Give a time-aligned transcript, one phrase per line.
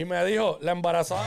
[0.00, 1.26] y me dijo, la embarazada.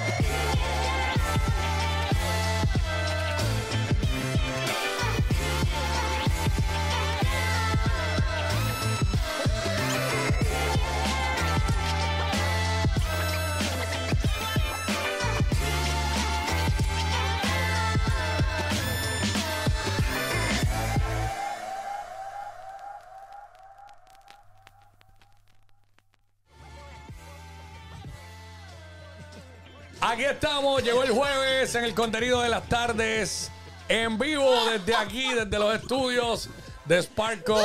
[30.14, 33.50] Aquí estamos, llegó el jueves en el contenido de las tardes,
[33.90, 36.50] en vivo desde aquí, desde los estudios
[36.86, 37.60] de Sparko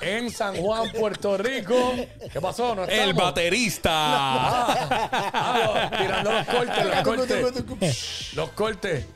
[0.00, 1.94] en San Juan, Puerto Rico.
[2.32, 2.76] ¿Qué pasó?
[2.76, 3.90] ¿No El baterista.
[3.92, 8.30] Ah, los- tirando los cortes, los cortes.
[8.34, 9.06] Los cortes.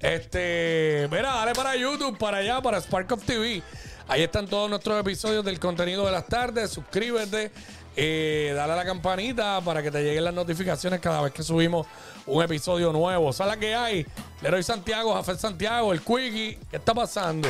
[0.00, 3.62] Este, mira, dale para YouTube, para allá, para Spark of TV.
[4.08, 6.70] Ahí están todos nuestros episodios del contenido de las tardes.
[6.70, 7.52] Suscríbete,
[7.96, 11.86] eh, dale a la campanita para que te lleguen las notificaciones cada vez que subimos
[12.26, 13.32] un episodio nuevo.
[13.32, 14.06] ¿Sabes la que hay?
[14.40, 16.58] Leroy Santiago, Jafet Santiago, el Quickie.
[16.70, 17.48] ¿Qué está pasando?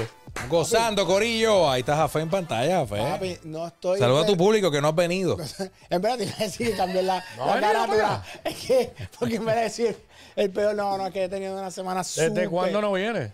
[0.48, 1.70] Gozando, Corillo.
[1.70, 2.96] Ahí está Jafé en pantalla, Jafé.
[2.96, 3.98] Papi, no estoy.
[3.98, 5.36] Saluda a tu público que no has venido.
[5.90, 8.22] En verdad te iba a decir que cambié la, No, la carátula.
[8.42, 9.96] Es que, porque en vez de decir
[10.34, 12.48] el peor, no, no, es que he tenido una semana ¿Desde súper.
[12.48, 13.32] cuándo no viene?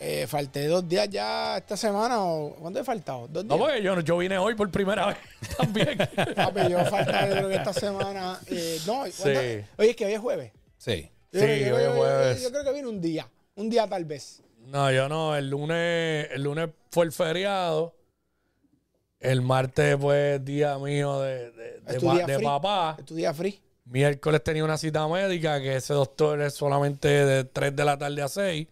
[0.00, 2.20] Eh, falté dos días ya esta semana.
[2.22, 3.26] o ¿Cuándo he faltado?
[3.28, 3.66] Dos No, días.
[3.68, 5.16] porque yo, yo vine hoy por primera vez
[5.56, 5.96] también.
[6.34, 8.38] Papi, yo falté yo creo que esta semana.
[8.48, 9.02] eh, no.
[9.02, 10.52] Oye, es que hoy es jueves.
[10.78, 11.10] Sí.
[11.32, 12.42] Yo Sí, creo que- yo hoy es creo que- jueves.
[12.42, 13.28] Yo creo que viene un día.
[13.56, 14.42] Un día tal vez.
[14.66, 15.36] No, yo no.
[15.36, 17.94] El lunes, el lunes fue el feriado.
[19.20, 22.00] El martes fue día mío de, de,
[22.42, 22.96] pa- papá.
[22.98, 23.58] Es tu día free.
[23.86, 28.22] Miércoles tenía una cita médica que ese doctor es solamente de 3 de la tarde
[28.22, 28.66] a 6.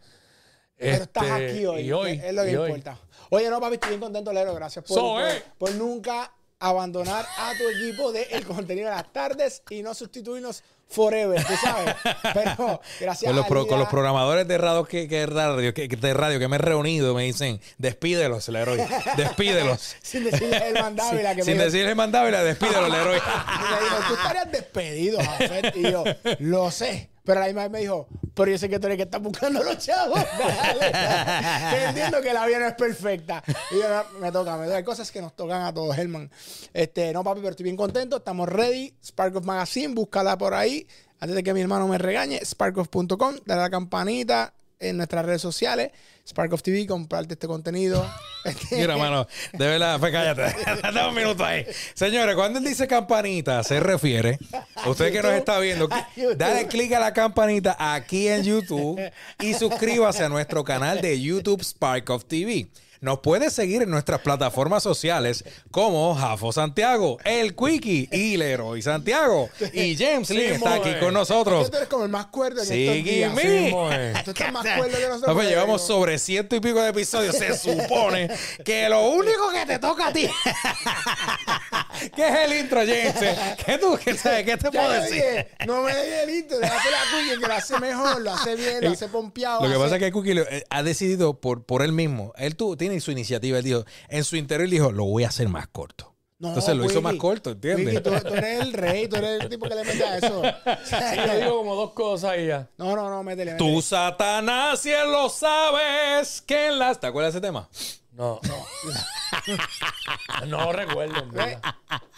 [0.82, 1.76] Pero estás aquí hoy.
[1.80, 2.20] Este, Y hoy.
[2.24, 2.70] Es lo que y hoy.
[2.70, 2.98] importa.
[3.30, 4.54] Oye, no, papi, estoy bien contento, Lero.
[4.54, 5.42] Gracias por, So, por, eh.
[5.58, 11.42] por nunca abandonar a tu equipo del contenido de las tardes y no sustituirnos forever,
[11.44, 11.96] tú sabes.
[12.34, 15.74] Pero gracias Con los, a pro- Lida- con los programadores de radio que, que radio,
[15.74, 18.80] que, que- de radio que me he reunido me dicen, despídelos, Leroy.
[19.16, 19.96] Despídelos.
[20.02, 23.14] Sin decirle el mandávila que Sin me decirle mandable, despídelos, Leroy.
[23.18, 25.76] me dijo, tú estarías despedido, Jafet.
[25.76, 26.04] Y yo,
[26.40, 27.10] lo sé.
[27.24, 29.62] Pero la misma vez me dijo, pero yo sé que tú eres que estás buscando
[29.62, 30.18] los chavos.
[31.88, 33.42] Entiendo que la vida no es perfecta.
[33.70, 34.76] Y yo, "No, me toca, me toca.
[34.76, 36.30] Hay cosas que nos tocan a todos, Herman.
[36.72, 38.16] Este, no, papi, pero estoy bien contento.
[38.16, 38.94] Estamos ready.
[39.04, 40.86] Spark of Magazine, búscala por ahí.
[41.20, 44.52] Antes de que mi hermano me regañe, sparkoff.com, dale a la campanita
[44.82, 45.90] en nuestras redes sociales.
[46.26, 48.08] Spark of TV, comparte este contenido.
[48.70, 50.54] Mira, mano, de verdad, pues cállate.
[50.82, 51.66] Dame un minuto ahí.
[51.94, 54.38] Señores, cuando él dice campanita, se refiere
[54.86, 55.88] usted que nos está viendo.
[56.36, 59.00] Dale clic a la campanita aquí en YouTube
[59.40, 62.68] y suscríbase a nuestro canal de YouTube Spark of TV.
[63.02, 69.50] Nos puede seguir en nuestras plataformas sociales como Jafo Santiago, El Quickie y Leroy Santiago.
[69.72, 71.68] Y James Lee Sí, está aquí con que nosotros.
[71.70, 73.34] tú eres como el más cuerdo en Sigue estos días.
[73.34, 73.42] mi.
[73.42, 74.22] Sí.
[74.24, 75.44] Tú estás más cuerdo que nosotros.
[75.44, 77.34] Llevamos sobre ciento y pico de episodios.
[77.36, 78.30] Se supone
[78.64, 80.28] que lo único que te toca a ti.
[82.16, 83.14] ¿Qué es el intro, James?
[83.64, 84.44] ¿Qué tú qué sabes?
[84.44, 85.14] ¿Qué te Ya puedo decir?
[85.14, 88.56] dije, no me dé el intro, déjate la cuña que lo hace mejor, lo hace
[88.56, 89.60] bien, lo hace pompeado.
[89.60, 92.32] Lo que hace- pasa es que Cookie eh, ha decidido por, por él mismo.
[92.36, 93.58] Él tu- tiene su iniciativa.
[93.58, 96.10] Él dijo, en su interior dijo, lo voy a hacer más corto.
[96.38, 97.86] No, Entonces lo hizo más corto, ¿entiendes?
[97.86, 100.42] Wiki, tú, tú eres el rey, tú eres el tipo que le mete a eso.
[100.84, 102.68] Sea, Yo digo como dos cosas y ya.
[102.78, 103.72] No, no, no, métele, métele.
[103.72, 106.98] Tú, Satanás, si él lo sabes, que en las...
[106.98, 107.68] ¿Te acuerdas de ese tema?
[108.10, 110.46] No, no.
[110.48, 111.30] no recuerdo.
[111.30, 111.60] verdad.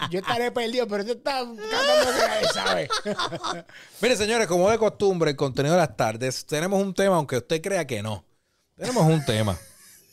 [0.09, 2.89] Yo estaré perdido, pero tú estás cantando que nadie sabe.
[4.01, 7.61] Mire, señores, como de costumbre, el contenido de las tardes, tenemos un tema, aunque usted
[7.61, 8.25] crea que no.
[8.75, 9.55] Tenemos un tema.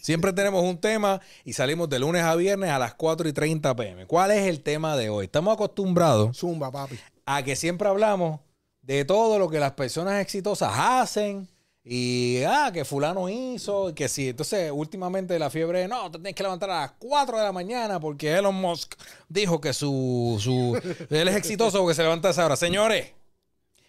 [0.03, 3.77] Siempre tenemos un tema y salimos de lunes a viernes a las 4 y 30
[3.77, 4.07] pm.
[4.07, 5.27] ¿Cuál es el tema de hoy?
[5.27, 6.99] Estamos acostumbrados Zumba, papi.
[7.25, 8.41] a que siempre hablamos
[8.83, 11.49] de todo lo que las personas exitosas hacen
[11.85, 14.31] y ah, que fulano hizo y que sí.
[14.31, 18.01] Entonces, últimamente la fiebre no, te tienes que levantar a las 4 de la mañana
[18.01, 18.95] porque Elon Musk
[19.29, 20.81] dijo que su, su
[21.11, 22.57] él es exitoso porque se levanta a esa hora.
[22.57, 23.13] Señores,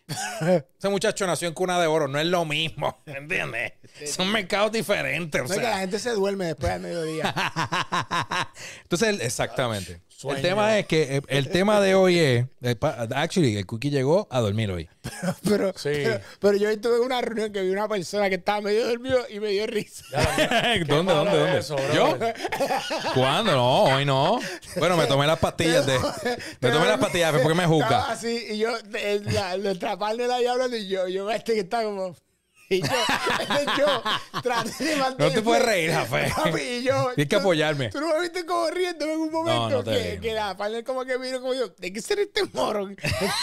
[0.78, 3.74] ese muchacho nació en cuna de oro, no es lo mismo, ¿entiendes?
[4.06, 5.80] Son mercados diferentes, o No es que la sea.
[5.80, 7.34] gente se duerme después del mediodía.
[8.84, 10.02] Entonces, exactamente.
[10.24, 10.38] Sueño.
[10.38, 13.90] El tema es que eh, el tema de hoy es, eh, pa- actually, el cookie
[13.90, 14.90] llegó a dormir hoy.
[15.44, 15.90] Pero, Sí.
[15.94, 19.40] pero, pero yo tuve una reunión que vi una persona que estaba medio dormido y
[19.42, 20.06] me dio risa.
[20.88, 21.60] ¿Dónde, malo dónde, dónde?
[21.60, 21.76] eso.
[21.94, 22.18] ¿Yo?
[23.14, 23.52] ¿Cuándo?
[23.52, 24.40] No, hoy no.
[24.78, 26.00] Bueno, me tomé las pastillas de.
[26.62, 28.12] Me tomé las pastillas porque me Estaba juzga.
[28.12, 31.84] así y yo, en la, nuestra partner ahí hablando y yo, yo este que está
[31.84, 32.16] como...
[32.74, 32.88] Y yo,
[33.78, 35.30] yo traté de mantener.
[35.30, 36.32] No te puedes reír, Jafé.
[36.36, 37.12] Papi, y yo.
[37.16, 37.90] Tienes que apoyarme.
[37.90, 39.70] Tú no me viste como riéndome en un momento.
[39.70, 41.70] No, no te que, que la partner como que vino como yo.
[41.78, 42.96] ¿De qué ser este morón?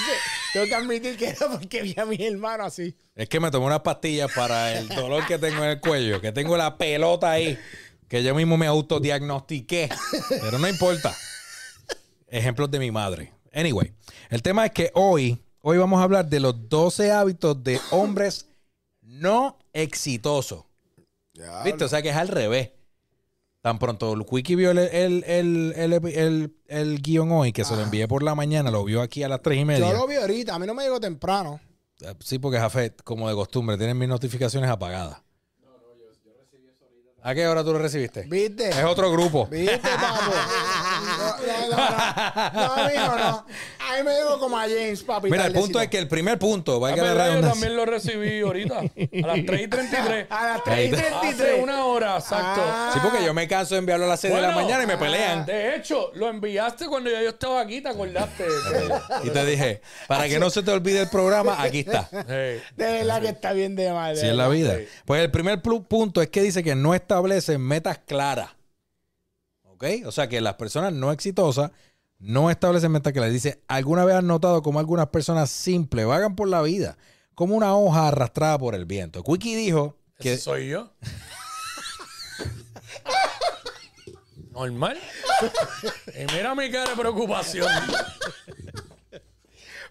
[0.52, 2.94] Tengo que admitir que era porque vi a mi hermano así.
[3.14, 6.32] Es que me tomé unas pastillas para el dolor que tengo en el cuello, que
[6.32, 7.58] tengo la pelota ahí,
[8.08, 9.88] que yo mismo me autodiagnostiqué.
[10.28, 11.14] Pero no importa.
[12.28, 13.32] Ejemplos de mi madre.
[13.52, 13.92] Anyway,
[14.30, 18.46] el tema es que hoy, hoy vamos a hablar de los 12 hábitos de hombres
[19.10, 20.64] no exitosos.
[21.64, 21.84] ¿Viste?
[21.84, 22.70] O sea que es al revés.
[23.60, 28.08] Tan pronto el Quickie vio el, el, el, el, guion hoy, que se lo envié
[28.08, 29.90] por la mañana, lo vio aquí a las 3 y media.
[29.90, 31.60] Yo lo vi ahorita, a mí no me llegó temprano.
[32.00, 35.20] Eh, Sí, porque Jafet, como de costumbre, tienen mis notificaciones apagadas.
[37.22, 38.22] ¿A qué hora tú lo recibiste?
[38.22, 38.70] ¿Viste?
[38.70, 39.46] Es otro grupo.
[39.46, 40.32] ¿Viste, papo?
[41.00, 41.76] No, no,
[42.50, 42.88] no, no.
[42.88, 43.46] Mijo, no.
[43.90, 45.30] A mí me llegó como a James, papi.
[45.30, 45.60] Mira, el tardecito.
[45.66, 47.52] punto es que el primer punto, Es valga la verdad, yo redundancia.
[47.60, 48.78] también lo recibí ahorita.
[48.78, 50.26] A las 3 y 33.
[50.30, 51.20] A las Ahí 3 y está.
[51.20, 51.50] 33.
[51.50, 52.60] Hace una hora, exacto.
[52.64, 52.90] Ah.
[52.94, 54.86] Sí, porque yo me canso de enviarlo a las 6 de la Bueno, mañana y
[54.86, 55.44] me pelean.
[55.46, 58.44] De hecho, lo enviaste cuando ya yo estaba aquí, ¿te acordaste?
[59.24, 62.08] Y te dije, para que no se te olvide el programa, aquí está.
[62.28, 62.62] Hey.
[62.76, 64.16] De verdad que está bien de madre.
[64.16, 64.76] Si es la vida.
[65.04, 68.50] Pues el primer plu- punto es que dice que no establece metas claras.
[69.64, 69.84] ¿Ok?
[70.06, 71.72] O sea que las personas no exitosas
[72.20, 73.32] no establecen metas claras.
[73.32, 76.96] Dice, ¿alguna vez has notado cómo algunas personas simples vagan por la vida
[77.34, 79.24] como una hoja arrastrada por el viento?
[79.24, 80.34] Quickie dijo que...
[80.34, 80.92] ¿Ese soy yo?
[84.52, 85.00] Normal.
[86.14, 87.66] Y mira mi cara de preocupación.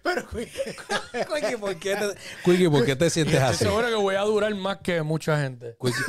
[0.02, 2.14] Pero, Quickie, ¿por qué te,
[2.44, 3.64] Quickie, ¿por qué te sientes Estoy así?
[3.64, 5.76] seguro que voy a durar más que mucha gente.
[5.78, 6.00] Quickie,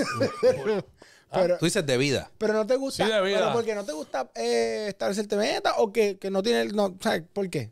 [1.31, 2.31] pero, tú dices de vida.
[2.37, 3.05] pero no te gusta.
[3.05, 3.39] Sí, de vida.
[3.39, 6.65] Pero porque no te gusta eh, establecerte meta o que, que no tiene.
[6.65, 7.71] No, ¿Sabes por qué?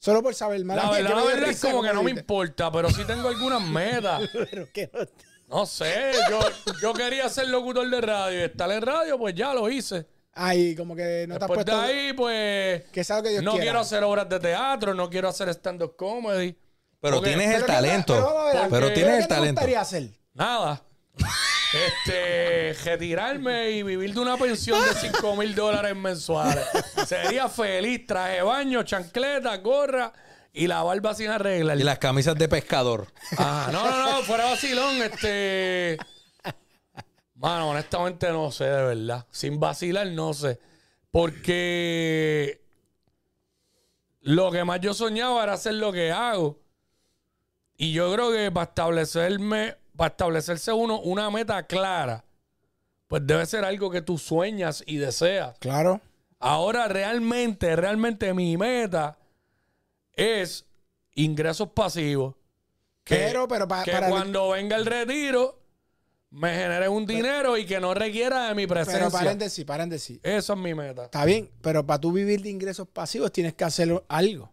[0.00, 0.76] Solo por saber más.
[0.76, 4.22] La verdad, la verdad es como que no me importa, pero sí tengo algunas metas.
[4.50, 5.00] Pero que no.
[5.48, 6.38] No sé, yo,
[6.82, 10.06] yo quería ser locutor de radio y estar en radio, pues ya lo hice.
[10.34, 11.80] Ay, como que no te has Después de puesto.
[11.80, 12.84] ahí, pues.
[12.92, 13.64] Que sea lo que Dios no quiera.
[13.64, 16.54] quiero hacer obras de teatro, no quiero hacer stand-up comedy.
[17.00, 18.14] Pero Porque- tienes el Pero que- talento.
[18.14, 19.52] pero ver, Porque- Pero ¿qué tienes el te talento.
[19.60, 20.10] gustaría hacer?
[20.34, 20.82] Nada.
[21.72, 26.64] Este, retirarme y vivir de una pensión de 5 mil dólares mensuales.
[27.06, 30.12] Sería feliz, traje baño, chancleta, gorra
[30.52, 31.78] y la barba sin arreglar.
[31.78, 33.08] Y las camisas de pescador.
[33.36, 35.98] Ah, no, no, no, fuera vacilón, este.
[37.34, 39.26] Mano, honestamente no sé, de verdad.
[39.30, 40.58] Sin vacilar, no sé.
[41.10, 42.60] Porque
[44.20, 46.58] lo que más yo soñaba era hacer lo que hago.
[47.76, 52.24] Y yo creo que para establecerme, para establecerse uno una meta clara,
[53.08, 55.58] pues debe ser algo que tú sueñas y deseas.
[55.58, 56.00] Claro.
[56.38, 59.18] Ahora realmente, realmente mi meta
[60.14, 60.64] es
[61.14, 62.34] ingresos pasivos.
[63.04, 64.08] Que, Pero, pero pa- que para.
[64.10, 65.58] cuando venga el retiro
[66.30, 68.98] me genere un dinero y que no requiera de mi presencia.
[69.00, 70.20] Pero paréntesis, paréntesis.
[70.22, 71.06] Esa es mi meta.
[71.06, 74.50] Está bien, pero para tú vivir de ingresos pasivos tienes que hacer algo.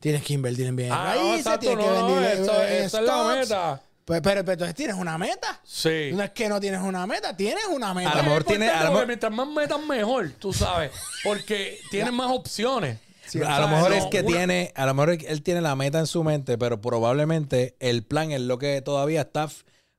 [0.00, 2.64] Tienes que invertir en bienes Ah, no, raíces, exacto, tienes no, que no, vender eso-
[2.64, 3.82] es la meta.
[4.10, 5.60] Pues, pero, pero entonces tienes una meta.
[5.62, 6.10] Sí.
[6.12, 8.10] No es que no tienes una meta, tienes una meta.
[8.10, 10.90] A lo mejor tiene- a lo mejor- mientras más metas, mejor, tú sabes.
[11.22, 12.98] Porque tienes más opciones.
[13.28, 15.76] Sí, a lo mejor no, es que una- tiene, a lo mejor él tiene la
[15.76, 19.48] meta en su mente, pero probablemente el plan es lo que todavía está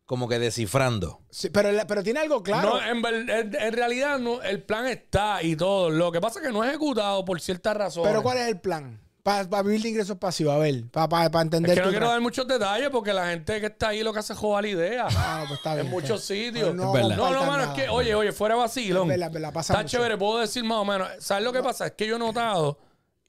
[0.06, 1.22] como que descifrando.
[1.30, 2.82] Sí, pero, pero tiene algo claro.
[2.82, 5.90] No, en, en- en realidad no, el plan está y todo.
[5.90, 8.10] Lo que pasa es que no es ejecutado por ciertas razones.
[8.10, 9.00] pero ¿cuál es el plan?
[9.24, 11.72] Para vivir de ingresos pasivos, a ver, para entender.
[11.72, 14.20] Es que no quiero dar muchos detalles porque la gente que está ahí lo que
[14.20, 15.08] hace es joder la idea.
[15.10, 15.86] Ah, pues está bien.
[15.86, 16.74] en muchos sitios.
[16.74, 16.92] No.
[16.94, 19.04] No, no, mano, es que, oye, oye, fuera vacilón.
[19.12, 19.98] Es verdad, verdad, pasa Está mucho.
[19.98, 21.08] chévere, puedo decir más o menos.
[21.20, 21.86] ¿Sabes lo que pasa?
[21.88, 22.80] Es que yo he notado,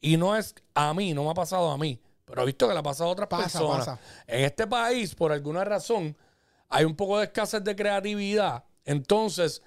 [0.00, 2.72] y no es a mí, no me ha pasado a mí, pero he visto que
[2.72, 3.78] le ha pasado a otras Pasa, personas.
[3.86, 3.98] pasa.
[4.26, 6.16] En este país, por alguna razón,
[6.70, 8.64] hay un poco de escasez de creatividad.
[8.86, 9.62] Entonces,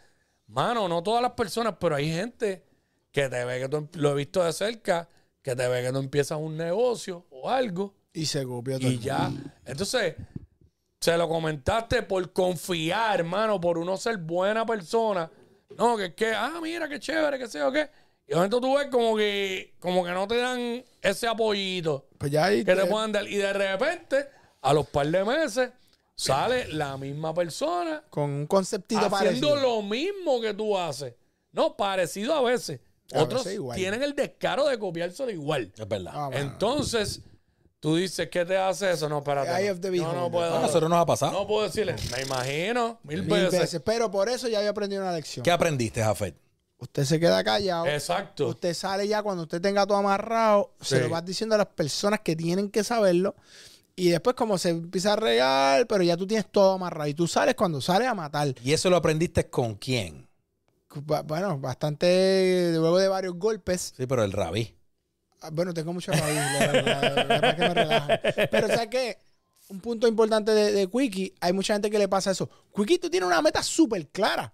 [0.47, 2.65] mano, no todas las personas, pero hay gente
[3.11, 5.07] que te ve que tú, lo he visto de cerca,
[5.45, 8.89] que te ve que tú empiezas un negocio o algo Y se copió todo.
[8.89, 9.31] y ya.
[9.63, 10.15] Entonces,
[10.99, 15.29] se lo comentaste por confiar, hermano, por uno ser buena persona.
[15.77, 17.87] No, que es que, ah, mira, qué chévere, que sé o qué.
[18.25, 22.31] Y de momento tú ves como que, como que no te dan ese apoyito Pues
[22.31, 22.65] ya ahí.
[22.65, 23.27] que te- te puedan dar.
[23.27, 24.25] Y de repente,
[24.61, 25.69] a los par de meses,
[26.15, 29.55] sale la misma persona Con un conceptito haciendo parecido.
[29.57, 31.13] lo mismo que tú haces.
[31.51, 32.79] No, parecido a veces.
[33.13, 35.71] Otros tienen el descaro de copiárselo igual.
[35.77, 36.13] Es verdad.
[36.15, 36.29] Ah.
[36.33, 37.21] Entonces,
[37.79, 39.07] tú dices, ¿qué te hace eso?
[39.07, 39.51] No, espérate.
[39.51, 39.73] Eye no.
[39.73, 40.55] of the no, puedo.
[40.55, 41.31] a nosotros nos ha pasado.
[41.31, 41.95] No puedo decirle.
[42.15, 42.99] Me imagino.
[43.03, 43.59] Mil, Mil veces.
[43.59, 43.81] veces.
[43.85, 45.43] Pero por eso ya había aprendido una lección.
[45.43, 46.35] ¿Qué aprendiste, Jafet?
[46.77, 47.85] Usted se queda callado.
[47.85, 48.49] Exacto.
[48.49, 50.73] Usted sale ya cuando usted tenga todo amarrado.
[50.81, 53.35] Se lo vas diciendo a las personas que tienen que saberlo.
[53.95, 57.09] Y después como se empieza a regar, pero ya tú tienes todo amarrado.
[57.09, 58.53] Y tú sales cuando sales a matar.
[58.61, 60.24] ¿Y eso lo aprendiste con quién?
[61.25, 63.93] Bueno, bastante, luego de varios golpes.
[63.97, 64.75] Sí, pero el rabí.
[65.41, 68.19] Ah, Bueno, tengo mucho raíz, la verdad, la verdad que me relajan.
[68.51, 69.17] Pero ¿sabes qué?
[69.67, 72.49] Un punto importante de, de Quickie, hay mucha gente que le pasa eso.
[72.75, 74.53] Quickie, tú tienes una meta súper clara.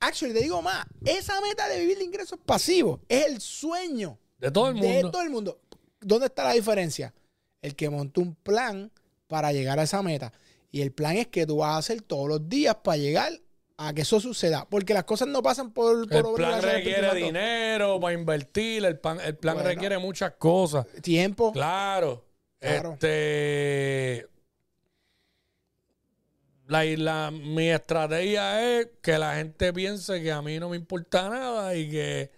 [0.00, 4.50] Actually, te digo más, esa meta de vivir de ingresos pasivos es el sueño De
[4.50, 5.10] todo el de mundo.
[5.12, 5.60] todo el mundo.
[6.00, 7.14] ¿Dónde está la diferencia?
[7.62, 8.90] El que montó un plan
[9.28, 10.32] para llegar a esa meta.
[10.72, 13.32] Y el plan es que tú vas a hacer todos los días para llegar
[13.88, 14.66] a que eso suceda.
[14.68, 18.84] Porque las cosas no pasan por, por El plan requiere dinero para invertir.
[18.84, 19.68] El, pan- el plan Bueno.
[19.68, 20.86] requiere muchas cosas.
[21.02, 21.52] Tiempo.
[21.52, 22.24] Claro.
[22.60, 22.92] Claro.
[22.94, 24.26] Este.
[26.68, 31.28] La, la- mi estrategia es que la gente piense que a mí no me importa
[31.28, 32.30] nada y que.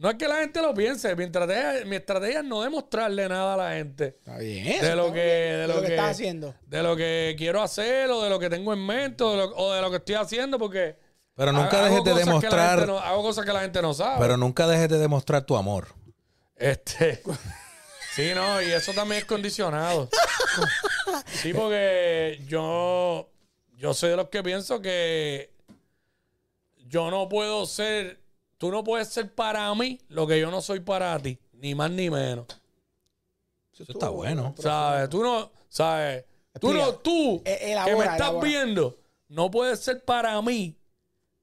[0.00, 1.14] No es que la gente lo piense.
[1.14, 4.16] Mi estrategia, mi estrategia es no demostrarle nada a la gente.
[4.18, 4.80] Está bien.
[4.80, 6.54] De lo que, de lo que, estás haciendo.
[6.66, 9.54] de lo que quiero hacer o de lo que tengo en mente o de lo,
[9.56, 10.96] o de lo que estoy haciendo porque
[11.36, 12.86] Pero nunca dejes de demostrar.
[12.86, 14.16] no- hago cosas que la gente no sabe.
[14.20, 15.88] Pero nunca dejes de demostrar tu amor.
[16.56, 17.22] Este.
[18.12, 20.08] Sí, no, y eso también es condicionado.
[21.26, 23.30] Sí, porque yo.
[23.76, 25.52] Yo soy de los que pienso que.
[26.88, 28.19] Yo no puedo ser.
[28.60, 31.38] Tú no puedes ser para mí lo que yo no soy para ti.
[31.54, 32.44] Ni más ni menos.
[33.72, 34.54] Eso está bueno.
[34.58, 35.08] ¿Sabes?
[35.08, 35.50] Tú no.
[35.70, 36.26] ¿Sabes?
[36.60, 36.92] Tú no.
[36.96, 37.40] Tú.
[37.46, 38.46] Eh, que elabora, me estás elabora.
[38.48, 38.98] viendo.
[39.28, 40.76] No puedes ser para mí.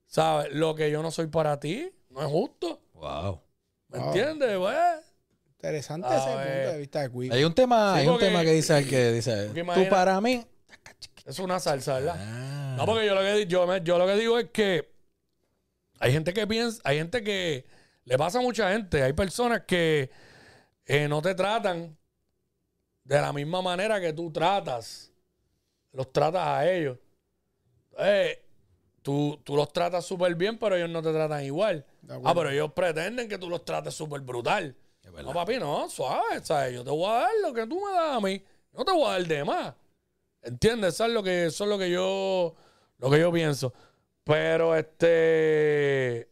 [0.06, 0.52] ¿Sabes?
[0.52, 1.90] Lo que yo no soy para ti.
[2.08, 2.80] No es justo.
[2.94, 3.40] Wow.
[3.88, 4.06] ¿Me Wow.
[4.08, 4.76] entiendes, güey?
[5.56, 6.56] Interesante A ese ver.
[6.58, 7.32] punto de vista de Quick.
[7.32, 10.20] Hay un tema, Sí, hay un tema que dice el que dice, tú imagina- para
[10.20, 10.46] mí.
[11.26, 12.14] Es una salsa, ¿verdad?
[12.16, 12.74] Ah.
[12.78, 14.88] No, porque yo lo que, yo, me- yo lo que digo es que
[15.98, 17.66] hay gente que piensa, hay gente que
[18.04, 20.10] le pasa a mucha gente, hay personas que
[20.86, 21.96] eh, no te tratan
[23.04, 25.12] de la misma manera que tú tratas,
[25.92, 26.98] los tratas a ellos.
[27.98, 28.44] Eh,
[29.02, 31.84] tú, tú los tratas súper bien, pero ellos no te tratan igual.
[32.24, 34.76] Ah, pero ellos pretenden que tú los trates súper brutal.
[35.22, 36.74] No, papi, no, suave, ¿sabes?
[36.74, 38.42] Yo te voy a dar lo que tú me das a mí.
[38.72, 39.74] No te voy a dar de más.
[40.42, 40.94] ¿Entiendes?
[40.94, 42.54] Eso es lo que, eso es lo que yo,
[42.98, 43.72] lo que yo pienso.
[44.28, 46.28] Pero este.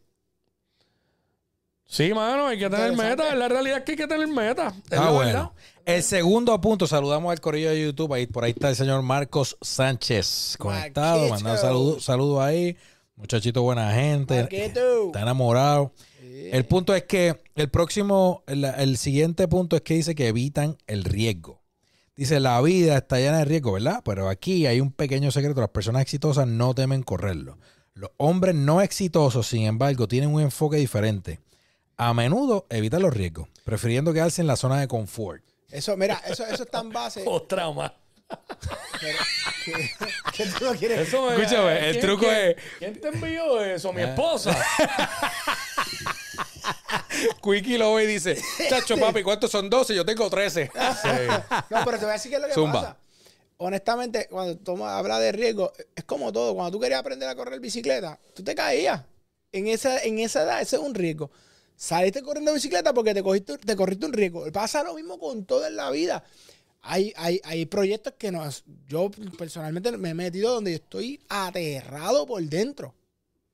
[1.87, 3.23] Sí, mano, hay que tener Interesante.
[3.23, 3.35] meta.
[3.35, 4.73] La realidad es que hay que tener meta.
[4.91, 5.25] Es Ah, bueno.
[5.25, 5.51] verdad.
[5.85, 8.13] El segundo punto, saludamos al corillo de YouTube.
[8.13, 11.27] Ahí, por ahí está el señor Marcos Sánchez conectado.
[11.29, 12.77] Mandando saludos saludo ahí.
[13.15, 14.41] Muchachito, buena gente.
[14.41, 15.07] Marquito.
[15.07, 15.91] Está enamorado.
[16.21, 20.77] El punto es que el próximo, el, el siguiente punto es que dice que evitan
[20.85, 21.63] el riesgo.
[22.15, 24.01] Dice, la vida está llena de riesgo, ¿verdad?
[24.05, 25.61] Pero aquí hay un pequeño secreto.
[25.61, 27.57] Las personas exitosas no temen correrlo.
[27.97, 31.39] Los hombres no exitosos, sin embargo, tienen un enfoque diferente.
[31.97, 35.41] A menudo evitan los riesgos, prefiriendo quedarse en la zona de confort.
[35.71, 37.23] Eso, mira, eso, eso está en base.
[37.25, 37.91] Otra más.
[39.01, 39.17] pero-
[39.65, 39.89] que,
[40.33, 41.07] que tú no quieres.
[41.07, 43.91] Eso me- Escúchame, el ¿quién- truco quién- es- ¿Quién te envió eso?
[43.93, 44.55] Mi esposa.
[47.43, 48.39] Quickie lo ve y dice,
[48.69, 49.95] chacho papi, ¿cuántos son 12?
[49.95, 50.69] Yo tengo 13.
[51.69, 52.73] No, pero te voy a decir qué es lo que Zumba.
[52.81, 52.97] pasa.
[53.57, 56.53] Honestamente, cuando tú hablas de riesgo, es como todo.
[56.53, 59.03] Cuando tú querías aprender a correr bicicleta, tú te caías.
[59.51, 61.31] En esa, en esa edad, ese es un riesgo.
[61.75, 64.51] Saliste corriendo bicicleta porque te, cogiste, te corriste un riesgo.
[64.51, 66.23] Pasa lo mismo con todo en la vida.
[66.81, 72.25] Hay, hay, hay proyectos que nos, yo personalmente me he metido donde yo estoy aterrado
[72.25, 72.93] por dentro.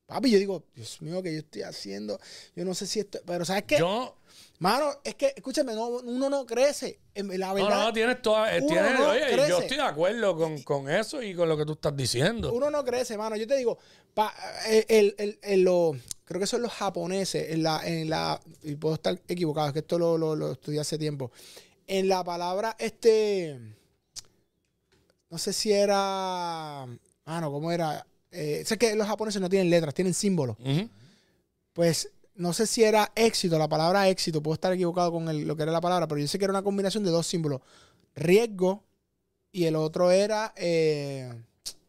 [0.06, 2.20] Papi, yo digo, Dios mío, ¿qué yo estoy haciendo?
[2.54, 3.20] Yo no sé si esto.
[3.24, 3.78] Pero ¿sabes qué?
[3.78, 4.16] Yo.
[4.60, 7.00] Mano, es que, escúchame, no, uno no crece.
[7.14, 8.56] En La No, verdad, no, tienes toda.
[8.56, 9.48] eh, tienes- no oye, crece.
[9.48, 12.52] yo estoy de acuerdo con, con eso y con lo que tú estás diciendo.
[12.52, 13.36] uno no crece, mano.
[13.36, 13.78] Yo te digo,
[14.14, 14.34] pa-
[14.68, 18.76] el, el- el- el- lo- creo que son los japoneses, en la, en la, y
[18.76, 21.30] puedo estar equivocado, es que esto lo, lo, lo estudié hace tiempo.
[21.86, 23.58] En la palabra, este,
[25.30, 28.06] no sé si era, ah, no, ¿cómo era?
[28.30, 30.56] Eh, sé que los japoneses no tienen letras, tienen símbolos.
[31.72, 35.62] Pues no sé si era éxito, la palabra éxito, puedo estar equivocado con lo que
[35.62, 37.60] era la palabra, pero yo sé que era una combinación de dos símbolos.
[38.14, 38.84] Riesgo
[39.52, 40.52] y el otro era...
[40.56, 41.32] eh,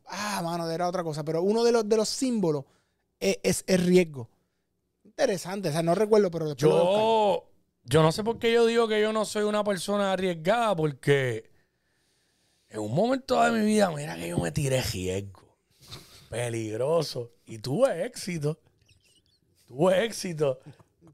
[0.08, 2.66] ah, mano, era otra cosa, pero uno de los, de los símbolos
[3.20, 4.30] es, es, es riesgo.
[5.04, 6.72] Interesante, o sea, no recuerdo, pero después.
[6.72, 7.46] Yo,
[7.84, 11.50] yo no sé por qué yo digo que yo no soy una persona arriesgada, porque
[12.70, 15.42] en un momento de mi vida, mira que yo me tiré riesgo.
[16.30, 17.32] Peligroso.
[17.46, 18.60] Y tuve éxito.
[19.68, 20.60] Tuve éxito.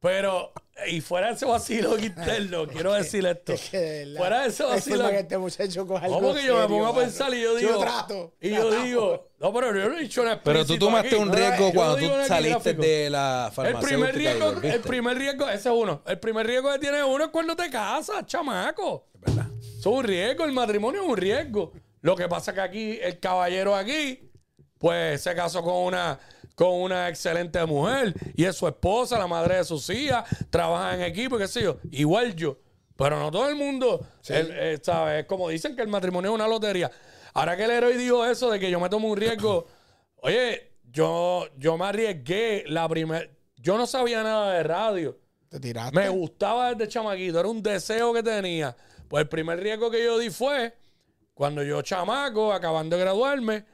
[0.01, 0.51] Pero,
[0.87, 3.53] y fuera de ese vacilo interno, quiero decir esto.
[3.53, 5.09] Es que de verdad, Fuera de ese es vacilo.
[5.09, 7.79] que este muchacho coja ¿Cómo que yo me pongo a pensar y yo digo.
[7.79, 8.33] trato.
[8.41, 9.29] y yo digo.
[9.39, 11.15] No, pero yo no he dicho nada Pero tú tomaste aquí.
[11.17, 13.87] un riesgo yo cuando tú el saliste de la El farmacéutica.
[13.87, 16.01] primer, y riesgo, el primer riesgo, ese es uno.
[16.07, 19.07] El primer riesgo que tiene uno es cuando te casas, chamaco.
[19.19, 19.45] ¿Verdad?
[19.79, 21.73] es un riesgo, el matrimonio es un riesgo.
[22.01, 24.31] Lo que pasa que aquí, el caballero aquí,
[24.79, 26.19] pues se casó con una,
[26.61, 31.01] con una excelente mujer y es su esposa, la madre de sus hijas, trabaja en
[31.01, 31.77] equipo, qué sé yo.
[31.89, 32.55] Igual yo.
[32.95, 35.25] Pero no todo el mundo, el- eh, ¿sabes?
[35.25, 36.91] Como dicen que el matrimonio es una lotería.
[37.33, 39.65] Ahora que el héroe dijo eso de que yo me tomo un riesgo,
[40.17, 43.27] oye, yo, yo me arriesgué la primera.
[43.55, 45.17] Yo no sabía nada de radio.
[45.49, 45.97] Te tiraste.
[45.99, 48.75] Me gustaba desde chamaquito, era un deseo que tenía.
[49.07, 50.75] Pues el primer riesgo que yo di fue
[51.33, 53.65] cuando yo chamaco, acabando de graduarme,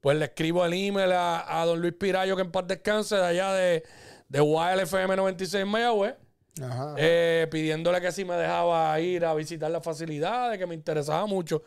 [0.00, 3.24] pues le escribo el email a, a don Luis Pirayo, que en paz descanse, de
[3.24, 3.82] allá de,
[4.28, 6.14] de YLFM 96 en Mayagüez,
[6.62, 6.94] Ajá.
[6.98, 11.62] eh, pidiéndole que si me dejaba ir a visitar las facilidades, que me interesaba mucho.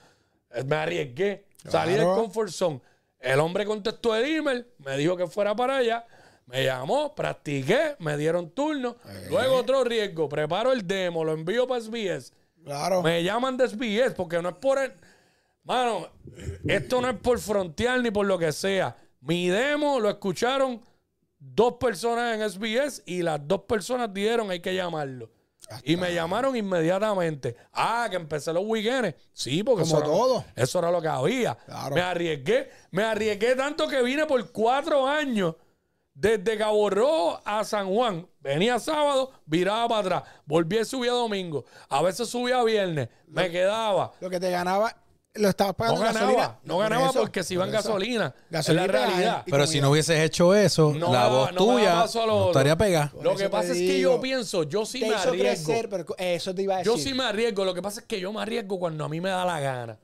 [0.51, 2.81] Eh, Me arriesgué, salí del comfort zone.
[3.19, 6.05] El hombre contestó el email, me dijo que fuera para allá,
[6.45, 8.95] me llamó, practiqué, me dieron turno.
[9.29, 12.31] Luego otro riesgo, preparo el demo, lo envío para SBS.
[12.63, 13.01] Claro.
[13.03, 14.91] Me llaman de SBS porque no es por el.
[15.63, 16.07] Mano,
[16.67, 18.95] esto no es por frontear ni por lo que sea.
[19.21, 20.81] Mi demo lo escucharon
[21.37, 25.29] dos personas en SBS y las dos personas dijeron hay que llamarlo.
[25.83, 27.55] Y me llamaron inmediatamente.
[27.73, 29.15] Ah, que empecé los weekends.
[29.33, 30.45] Sí, porque Como eso, era- todo.
[30.55, 31.55] eso era lo que había.
[31.55, 31.93] Claro.
[31.95, 32.71] Me arriesgué.
[32.91, 35.55] Me arriesgué tanto que vine por cuatro años.
[36.13, 38.27] Desde Cabo Rojo a San Juan.
[38.39, 40.23] Venía sábado, viraba para atrás.
[40.45, 41.65] Volví y subía domingo.
[41.89, 43.09] A veces subía viernes.
[43.27, 44.13] Me quedaba.
[44.21, 44.95] Lo que te ganaba,
[45.36, 46.25] lo estabas No pagando en ganaba.
[46.31, 46.59] gasolina.
[46.63, 48.36] No Por ganaba eso, porque si iba en por gasolina.
[48.50, 49.43] Gasolina es la realidad.
[49.45, 52.48] Pero si no hubieses hecho eso, No la voz no tuya paso a lo no
[52.48, 53.13] estaría pegada.
[53.21, 55.67] Lo que pasa es que yo pienso, yo sí te me hizo arriesgo.
[55.67, 56.91] crecer, pero eso te iba a decir.
[56.91, 57.63] Yo sí me arriesgo.
[57.65, 60.00] Lo que pasa es que yo me arriesgo cuando a mí me da la gana.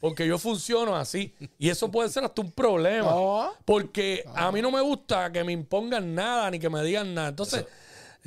[0.00, 1.34] Porque yo funciono así.
[1.58, 3.10] Y eso puede ser hasta un problema.
[3.10, 3.52] No.
[3.64, 7.28] Porque a mí no me gusta que me impongan nada ni que me digan nada.
[7.28, 7.64] Entonces,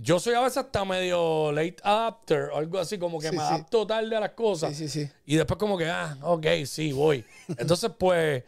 [0.02, 3.42] yo soy a veces hasta medio late adapter o algo así, como que Sí, me
[3.42, 3.48] sí.
[3.48, 4.76] adapto tarde a las cosas.
[4.76, 5.12] Sí, sí, sí.
[5.26, 7.24] Y después como que, ah, ok, sí, voy.
[7.58, 8.44] Entonces, pues,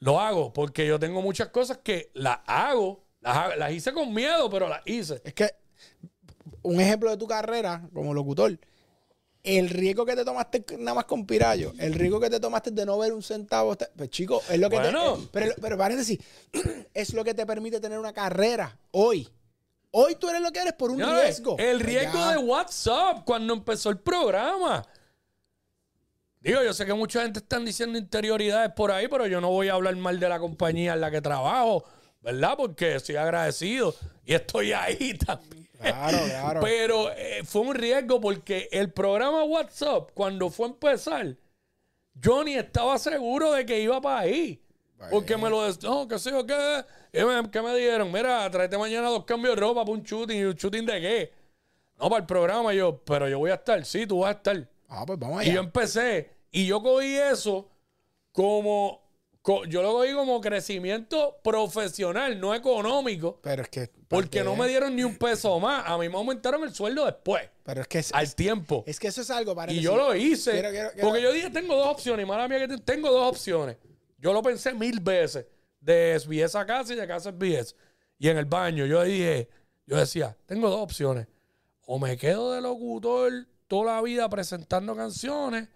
[0.00, 0.52] lo hago.
[0.52, 3.04] Porque yo tengo muchas cosas que las hago.
[3.20, 5.20] Las, hago- las hice con miedo, pero las hice.
[5.24, 5.50] Es que
[6.62, 8.58] un ejemplo de tu carrera como locutor,
[9.42, 12.86] el riesgo que te tomaste nada más con Pirayo, el riesgo que te tomaste de
[12.86, 15.16] no ver un centavo, pues chico, es lo que Bueno.
[15.16, 15.22] te...
[15.22, 16.18] eh, pero, pero paréntesis,
[16.94, 19.28] es lo que te permite tener una carrera hoy.
[19.94, 21.56] Hoy tú eres lo que eres por un riesgo.
[21.58, 22.32] El riesgo ya.
[22.32, 24.82] de WhatsApp cuando empezó el programa.
[26.40, 29.68] Digo, yo sé que mucha gente están diciendo interioridades por ahí, pero yo no voy
[29.68, 31.84] a hablar mal de la compañía en la que trabajo,
[32.22, 32.54] ¿verdad?
[32.56, 35.68] Porque estoy agradecido y estoy ahí también.
[35.78, 36.60] Claro, claro.
[36.62, 41.36] Pero eh, fue un riesgo porque el programa WhatsApp, cuando fue a empezar,
[42.14, 44.62] yo ni estaba seguro de que iba para ahí.
[45.10, 46.84] Porque me lo no, qué sé yo qué.
[47.12, 48.10] Y me- ¿Qué me dijeron?
[48.12, 50.36] Mira, tráete mañana dos cambios de ropa para un shooting.
[50.38, 51.32] ¿Y un shooting de qué?
[51.98, 52.72] No, para el programa.
[52.74, 53.84] Y yo, pero yo voy a estar.
[53.84, 54.68] Sí, tú vas a estar.
[54.88, 55.60] Ah, pues vamos Y yo allá.
[55.60, 56.30] empecé.
[56.50, 57.68] Y yo cogí eso
[58.32, 59.00] como.
[59.42, 63.40] co- yo lo cogí como crecimiento profesional, no económico.
[63.42, 63.90] Pero es que...
[64.08, 65.82] Porque no me dieron ni un peso más.
[65.86, 68.84] A mí me aumentaron el sueldo después, Pero es que es, al tiempo.
[68.86, 69.82] es que eso es algo, Y paréntesis.
[69.82, 70.52] yo lo hice.
[70.52, 72.24] Quiero- quiero- quiero- Porque yo dije, tengo dos opciones.
[72.24, 73.76] Y mala mía que te- tengo dos opciones.
[74.22, 75.46] Yo lo pensé mil veces.
[75.80, 77.74] De SBS a casa y de casa a SBS.
[78.18, 79.48] Y en el baño yo dije,
[79.84, 81.26] yo decía, tengo dos opciones.
[81.86, 83.32] O me quedo de locutor
[83.66, 85.68] toda la vida presentando canciones.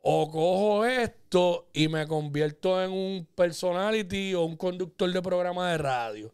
[0.00, 5.78] O cojo esto y me convierto en un personality o un conductor de programa de
[5.78, 6.32] radio.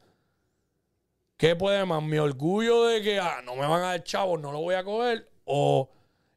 [1.36, 2.02] ¿Qué puede más?
[2.02, 4.84] Mi orgullo de que ah, no me van a dar chavos, no lo voy a
[4.84, 5.28] coger.
[5.44, 5.90] O,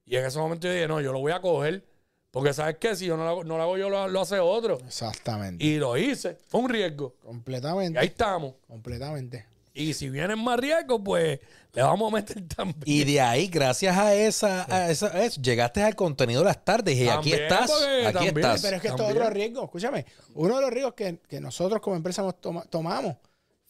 [0.05, 1.85] y en ese momento yo dije, no, yo lo voy a coger.
[2.31, 2.95] Porque ¿sabes qué?
[2.95, 4.79] Si yo no lo hago, no lo hago yo, lo, lo hace otro.
[4.85, 5.63] Exactamente.
[5.63, 6.37] Y lo hice.
[6.47, 7.15] Fue un riesgo.
[7.21, 7.99] Y completamente.
[7.99, 8.55] ahí estamos.
[8.67, 9.45] Completamente.
[9.73, 11.39] Y si vienen más riesgos, pues
[11.73, 12.81] le vamos a meter también.
[12.85, 16.65] Y de ahí, gracias a esa, a esa a eso, llegaste al contenido de las
[16.65, 17.69] tardes y aquí estás.
[17.71, 18.61] porque Aquí también, estás.
[18.61, 19.63] Pero es que esto es otro riesgo.
[19.65, 23.15] Escúchame, uno de los riesgos que, que nosotros como empresa toma- tomamos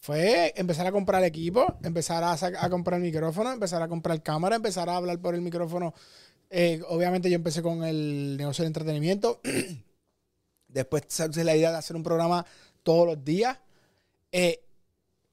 [0.00, 4.88] fue empezar a comprar equipo, empezar a, a comprar micrófono, empezar a comprar cámara, empezar
[4.88, 5.92] a hablar por el micrófono.
[6.50, 9.40] Eh, obviamente yo empecé con el negocio de entretenimiento.
[10.68, 12.44] Después surge la idea de hacer un programa
[12.82, 13.58] todos los días.
[14.32, 14.60] Eh,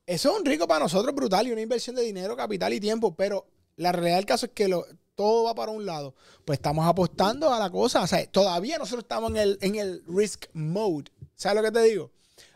[0.05, 3.15] eso es un riesgo para nosotros brutal y una inversión de dinero, capital y tiempo,
[3.15, 3.45] pero
[3.77, 6.13] la realidad del caso es que lo- todo va para un lado.
[6.43, 8.01] Pues estamos apostando a la cosa.
[8.01, 11.05] O sea, todavía nosotros estamos en el, en el risk mode.
[11.35, 12.11] ¿Sabes lo que te digo?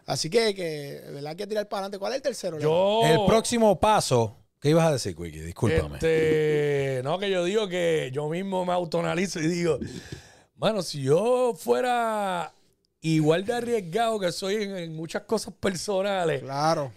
[0.05, 1.99] Así que, que verdad hay que tirar para adelante.
[1.99, 2.59] ¿Cuál es el tercero?
[2.59, 3.01] Yo.
[3.03, 4.35] El próximo paso.
[4.59, 5.41] ¿Qué ibas a decir, Quickie?
[5.41, 5.95] Discúlpame.
[5.95, 9.79] Este, no, que yo digo que yo mismo me autonalizo y digo,
[10.55, 12.51] bueno, si yo fuera
[13.01, 16.91] igual de arriesgado que soy en, en muchas cosas personales, Claro,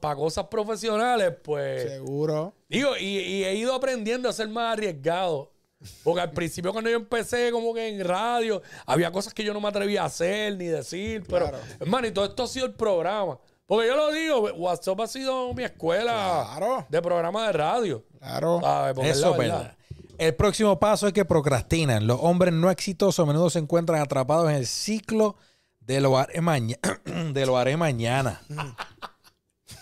[0.00, 2.52] para cosas profesionales, pues seguro.
[2.68, 5.52] digo, y, y he ido aprendiendo a ser más arriesgado.
[6.02, 9.60] Porque al principio cuando yo empecé como que en radio, había cosas que yo no
[9.60, 13.38] me atrevía a hacer ni decir, pero hermano, y todo esto ha sido el programa.
[13.68, 16.86] Porque yo lo digo, WhatsApp ha sido mi escuela Claro.
[16.88, 18.04] de programa de radio.
[18.18, 18.60] Claro.
[18.94, 19.76] Porque Eso es verdad.
[20.16, 22.06] El próximo paso es que procrastinan.
[22.06, 25.36] Los hombres no exitosos a menudo se encuentran atrapados en el ciclo
[25.80, 26.78] de lo haré, maña-
[27.32, 28.40] de lo haré mañana.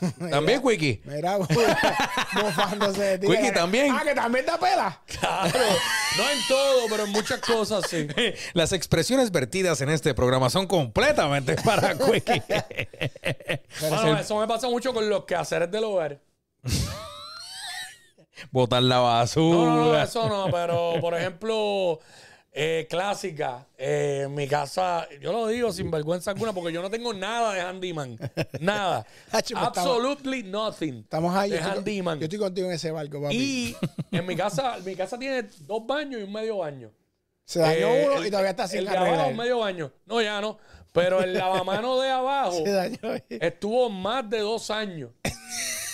[0.30, 1.00] También, Quickie.
[1.04, 1.38] Mira,
[2.42, 3.52] mofándose de ti.
[3.52, 3.94] También.
[3.94, 5.00] Ah, que también da pela.
[5.06, 5.58] Claro,
[6.16, 8.06] no en todo, pero en muchas cosas sí.
[8.52, 12.42] Las expresiones vertidas en este programa son completamente para Quickie.
[13.90, 16.20] Mano, eso me pasa mucho con los quehaceres del hogar.
[18.50, 19.56] Botar la basura.
[19.56, 22.00] No, no, no, eso no, pero por ejemplo,
[22.58, 26.88] eh, clásica, eh, en mi casa, yo lo digo sin vergüenza alguna porque yo no
[26.90, 28.18] tengo nada de handyman.
[28.60, 29.06] Nada.
[29.30, 31.00] Pues, Absolutely nothing.
[31.00, 31.50] Estamos ahí.
[31.50, 32.18] De yo estoy- handyman.
[32.18, 33.36] Yo estoy contigo en ese barco, papi.
[33.36, 33.76] Y
[34.16, 36.90] en mi casa, mi casa tiene dos baños y un medio baño.
[37.44, 39.92] Se dañó Eh, uno el- y todavía está El sin de abajo, medio baño.
[40.06, 40.58] No, ya no.
[40.92, 42.98] Pero el lavamano de abajo Se dañó.
[43.28, 45.10] estuvo más de dos años.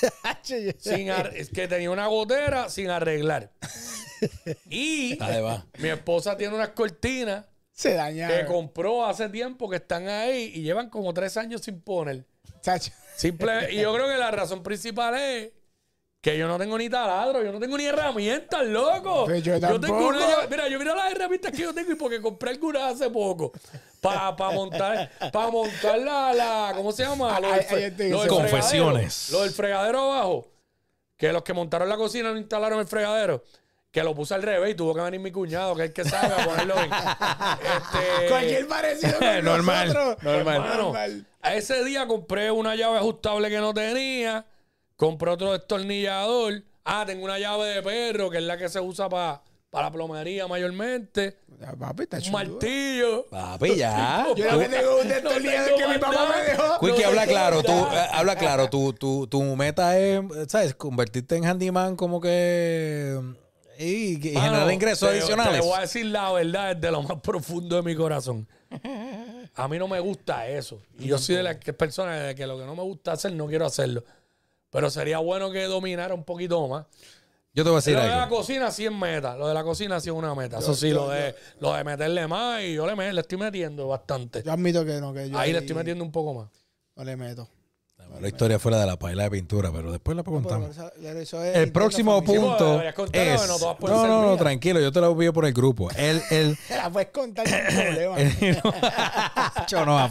[0.78, 3.52] Sin ar- es que tenía una gotera sin arreglar.
[4.70, 5.66] Y va.
[5.78, 10.90] mi esposa tiene unas cortinas Se que compró hace tiempo que están ahí y llevan
[10.90, 12.24] como tres años sin poner.
[12.60, 12.92] Chacho.
[13.16, 15.50] Simple, y yo creo que la razón principal es
[16.22, 19.24] que yo no tengo ni taladro, yo no tengo ni herramientas, loco.
[19.26, 22.20] Pues yo tengo una llave- mira, yo mira las herramientas que yo tengo y porque
[22.22, 23.52] compré algunas hace poco.
[24.00, 27.38] Para montar, para montar la, la, ¿cómo se llama?
[27.40, 28.26] Lo del del.
[28.28, 29.30] Confesiones.
[29.30, 30.46] Lo del fregadero abajo.
[31.16, 33.42] Que los que montaron la cocina no instalaron el fregadero.
[33.90, 36.04] Que lo puse al revés y tuvo que venir mi cuñado, que es el que
[36.04, 36.90] sabe, a ponerlo bien.
[36.92, 40.22] Este, Cualquier parecido con Normal, nosotros.
[40.22, 40.56] normal.
[40.56, 40.94] Hermano,
[41.42, 44.46] a ese día compré una llave ajustable que no tenía.
[45.02, 46.62] Compré otro destornillador.
[46.84, 50.46] Ah, tengo una llave de perro, que es la que se usa para la plomería
[50.46, 51.38] mayormente.
[51.60, 52.38] Ya, papi, está Un chulo.
[52.38, 53.26] martillo.
[53.28, 54.26] Papi, ya.
[54.36, 56.78] Yo lo que tengo es un destornillador que mi papá me dejó.
[56.78, 60.76] Quickie, No habla claro, tú, eh, habla claro, tu, tu, tu meta es, ¿sabes?
[60.76, 63.18] Convertirte en handyman como que
[63.80, 65.62] y, y Mano, generar ingresos te- adicionales.
[65.62, 68.46] Te voy a decir la verdad desde lo más profundo de mi corazón.
[69.56, 70.80] A mí no me gusta eso.
[71.00, 73.48] Y yo soy de las personas de que lo que no me gusta hacer no
[73.48, 74.04] quiero hacerlo.
[74.72, 76.86] Pero sería bueno que dominara un poquito más.
[77.54, 79.36] Yo te voy a decir Lo de la cocina sí es meta.
[79.36, 80.58] Lo de la cocina sí es una meta.
[80.58, 83.86] Eso sí, lo de, lo de meterle más y yo le, me- le estoy metiendo
[83.88, 84.42] bastante.
[84.42, 86.48] Yo admito que no, que yo Ahí le estoy metiendo un poco más.
[86.96, 87.46] No le meto.
[88.22, 90.70] La historia fuera de la paila de pintura, pero después la contamos.
[90.70, 92.80] eso- eso es El próximo punto
[93.12, 93.48] es...
[93.48, 95.90] no No, no, tranquilo, yo te lo envío por el grupo.
[95.96, 98.16] El, el, La puedes contar sin problema.
[99.68, 100.08] Yo no,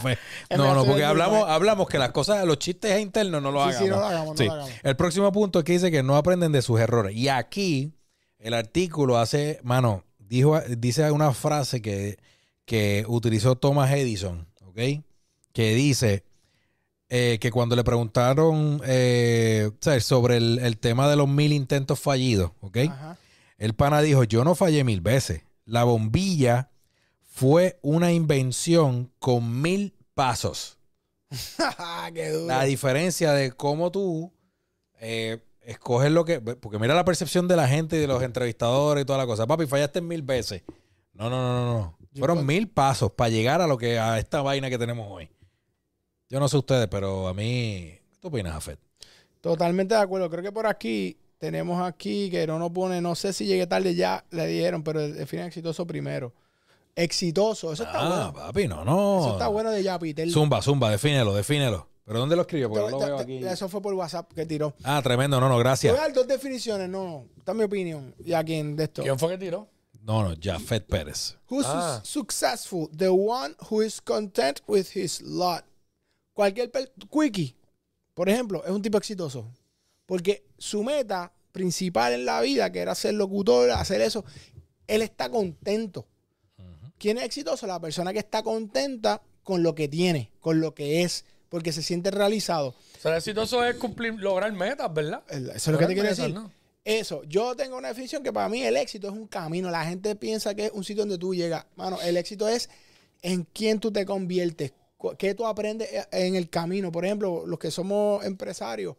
[0.57, 1.51] no, no, porque hablamos, mal.
[1.51, 3.83] hablamos que las cosas, los chistes internos no los Sí, hagamos.
[3.85, 4.45] sí, no lo hagamos, no Sí.
[4.45, 4.71] lo hagamos.
[4.83, 7.15] El próximo punto es que dice que no aprenden de sus errores.
[7.15, 7.93] Y aquí
[8.39, 12.17] el artículo hace, mano, dijo, dice una frase que,
[12.65, 15.03] que utilizó Thomas Edison, ¿ok?
[15.53, 16.23] Que dice
[17.13, 19.69] eh, que cuando le preguntaron eh,
[19.99, 22.77] sobre el, el tema de los mil intentos fallidos, ¿ok?
[22.89, 23.17] Ajá.
[23.57, 25.43] El pana dijo, yo no fallé mil veces.
[25.65, 26.71] La bombilla
[27.21, 30.79] fue una invención con mil pasos.
[32.13, 32.47] Qué duro.
[32.47, 34.31] La diferencia de cómo tú
[35.01, 36.39] eh, escoges lo que...
[36.39, 39.45] Porque mira la percepción de la gente y de los entrevistadores y toda la cosa.
[39.45, 40.63] Papi, fallaste mil veces.
[41.13, 41.73] No, no, no, no.
[41.73, 41.97] no.
[42.17, 45.29] Fueron mil pasos para llegar a lo que a esta vaina que tenemos hoy.
[46.31, 47.91] Yo no sé ustedes, pero a mí...
[48.09, 48.79] ¿Qué tú opinas, Afet?
[49.41, 50.29] Totalmente de acuerdo.
[50.29, 53.93] Creo que por aquí tenemos aquí que no nos pone, no sé si llegué tarde
[53.95, 56.33] ya, le dieron, pero define exitoso primero.
[56.95, 58.33] Exitoso, eso está Ah, bueno.
[58.33, 59.19] papi, no, no.
[59.21, 60.31] Eso está bueno de Yapitel.
[60.31, 61.87] Zumba, zumba, defínelo, defínelo.
[62.05, 62.69] ¿Pero dónde lo escribió?
[62.69, 63.37] Porque no lo veo te- aquí.
[63.45, 64.73] Eso fue por WhatsApp que tiró.
[64.83, 65.93] Ah, tremendo, no, no, Voy gracias.
[65.97, 67.25] a dar dos definiciones, no, no.
[67.37, 68.13] Esta es mi opinión.
[68.25, 69.03] Y a quien de esto.
[69.03, 69.67] ¿Quién fue que tiró?
[70.03, 71.37] No, no, Jafet Pérez.
[71.49, 72.01] Who's Ah.
[72.03, 72.89] successful?
[72.95, 75.63] The one who is content with his lot.
[76.41, 76.71] Cualquier
[77.11, 77.55] Quickie,
[78.15, 79.47] por ejemplo, es un tipo exitoso.
[80.07, 84.25] Porque su meta principal en la vida, que era ser locutor, hacer eso,
[84.87, 86.07] él está contento.
[86.97, 87.67] ¿Quién es exitoso?
[87.67, 91.83] La persona que está contenta con lo que tiene, con lo que es, porque se
[91.83, 92.73] siente realizado.
[92.99, 95.21] Ser exitoso es cumplir, lograr metas, ¿verdad?
[95.29, 96.33] Eso es lo que te quiero decir.
[96.33, 96.51] ¿no?
[96.83, 99.69] Eso, yo tengo una definición que para mí el éxito es un camino.
[99.69, 101.67] La gente piensa que es un sitio donde tú llegas.
[101.75, 102.67] Mano, el éxito es
[103.21, 104.73] en quién tú te conviertes,
[105.17, 106.91] qué tú aprendes e- en el camino.
[106.91, 108.95] Por ejemplo, los que somos empresarios.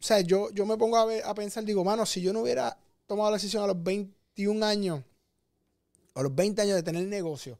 [0.00, 2.40] O sea, yo, yo me pongo a, ver- a pensar, digo, mano, si yo no
[2.42, 5.02] hubiera tomado la decisión a los 21 años,
[6.14, 7.58] a los 20 años de tener negocio,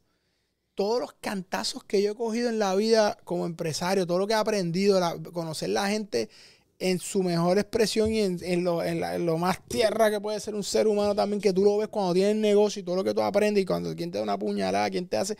[0.74, 4.34] todos los cantazos que yo he cogido en la vida como empresario, todo lo que
[4.34, 5.00] he aprendido,
[5.32, 6.30] conocer la gente
[6.78, 10.54] en su mejor expresión y en, en lo, en lo más tierra que puede ser
[10.54, 13.14] un ser humano también, que tú lo ves cuando tienes negocio y todo lo que
[13.14, 15.36] tú aprendes y cuando quien te da una puñalada, quien te hace.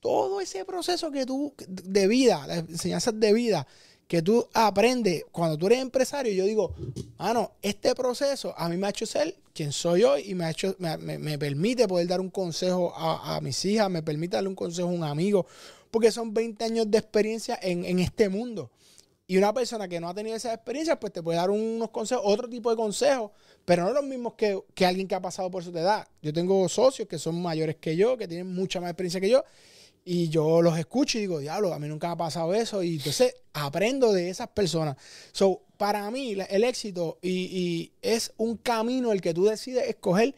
[0.00, 3.66] Todo ese proceso que tú, de vida, las enseñanzas de vida
[4.08, 6.74] que tú aprendes cuando tú eres empresario, yo digo,
[7.16, 10.50] mano, este proceso a mí me ha hecho ser quien soy hoy y me, ha
[10.50, 14.36] hecho, me, me- me permite poder dar un consejo a, a mis hijas, me permite
[14.36, 15.46] darle un consejo a un amigo,
[15.92, 18.70] porque son 20 años de experiencia en, en este mundo.
[19.28, 22.24] Y una persona que no ha tenido esa experiencia, pues te puede dar unos consejos,
[22.26, 23.30] otro tipo de consejos,
[23.64, 26.08] pero no los mismos que, que alguien que ha pasado por su edad.
[26.20, 29.44] Yo tengo socios que son mayores que yo, que tienen mucha más experiencia que yo,
[30.04, 32.96] y yo los escucho y digo, diablo, a mí nunca me ha pasado eso, y
[32.96, 34.96] entonces aprendo de esas personas.
[35.32, 40.34] So, para mí, el éxito y, y es un camino el que tú decides escoger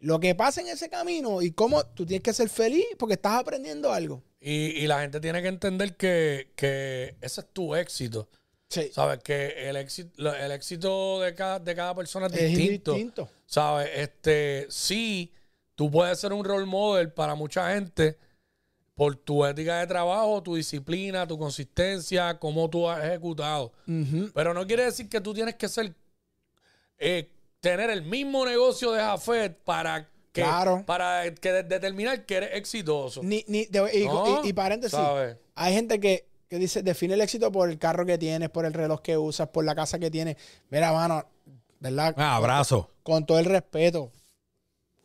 [0.00, 3.40] lo que pasa en ese camino y cómo tú tienes que ser feliz porque estás
[3.40, 4.22] aprendiendo algo.
[4.40, 8.28] Y, y la gente tiene que entender que, que ese es tu éxito.
[8.68, 8.90] Sí.
[8.92, 9.20] ¿Sabes?
[9.22, 12.92] Que el éxito, el éxito de cada, de cada persona es, Es distinto.
[12.92, 13.28] distinto.
[13.46, 13.90] ¿Sabes?
[13.94, 15.32] Este, sí,
[15.74, 18.18] tú puedes ser un role model para mucha gente
[18.96, 23.70] por tu ética de trabajo, tu disciplina, tu consistencia, cómo tú has ejecutado.
[24.34, 25.94] Pero no quiere decir que tú tienes que ser
[26.98, 27.30] eh,
[27.60, 30.82] tener el mismo negocio de Jafet para que, Claro.
[30.86, 33.22] para que de- determinar que eres exitoso.
[33.22, 35.36] Ni, ni, de- y, No, y- y paréntesis, ¿sabes?
[35.54, 38.72] hay gente que, que dice, define el éxito por el carro que tienes, por el
[38.72, 40.36] reloj que usas, por la casa que tienes.
[40.70, 41.26] Mira, mano,
[41.80, 42.14] ¿verdad?
[42.16, 42.90] Ah, abrazo.
[43.02, 44.10] Con todo el respeto,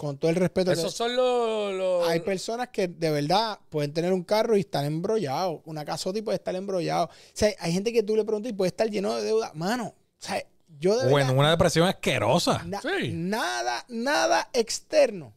[0.02, 0.72] con todo el respeto.
[0.72, 1.74] Esos son los...
[1.76, 5.62] los- hay personas que de verdad pueden tener un carro y estar embrollados.
[5.66, 7.06] Una casota y puede estar embrollado.
[7.06, 9.52] O sea, hay gente que tú le preguntas y puede estar lleno de deuda.
[9.54, 10.44] Mano, o sea,
[10.80, 11.32] yo de O verdad...
[11.32, 12.64] en una depresión asquerosa.
[12.66, 13.12] Na- Sí.
[13.14, 15.34] Nada, nada externo.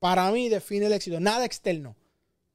[0.00, 1.20] Para mí define el éxito.
[1.20, 1.94] Nada externo.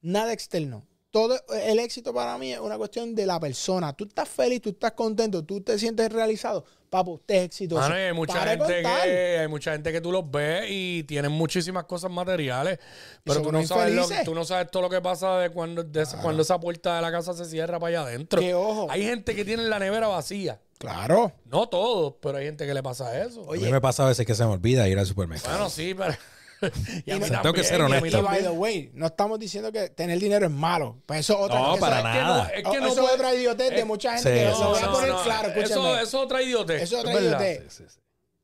[0.02, 0.86] Nada externo.
[1.10, 3.92] Todo el éxito para mí es una cuestión de la persona.
[3.94, 6.64] Tú estás feliz, tú estás contento, tú te sientes realizado.
[6.94, 7.80] Papo, usted es exitoso.
[7.80, 9.02] Mano, y hay mucha Para gente contar.
[9.02, 12.78] que hay mucha gente que tú los ves y tienen muchísimas cosas materiales,
[13.24, 16.06] pero tú no sabes lo, tú no sabes todo lo que pasa de cuando de
[16.22, 18.40] cuando esa puerta de la casa se cierra para allá adentro.
[18.40, 18.86] Que ojo.
[18.88, 20.60] Hay gente que tiene la nevera vacía.
[20.78, 21.32] Claro.
[21.46, 23.44] No todos, pero hay gente que le pasa eso.
[23.52, 25.52] a mí me pasa a veces que se me olvida ir al supermercado.
[25.52, 26.14] Bueno, sí, pero
[27.06, 28.06] y a mí Tengo que ser honesto.
[28.06, 28.32] Y también.
[28.32, 31.02] by the way, no estamos diciendo que tener dinero es malo.
[31.06, 32.48] Pues eso es otra No, eso para es- Es que no- nada.
[32.48, 34.68] es que no eso puede- es otra idiotez de eh, mucha gente sí, que lo
[34.70, 35.48] voy a poner no, claro.
[35.50, 36.82] Eso, eso es otra idiotez.
[36.82, 37.40] Eso es otra ¿verdad?
[37.40, 37.72] idiotez.
[37.72, 38.00] Sí, sí, sí.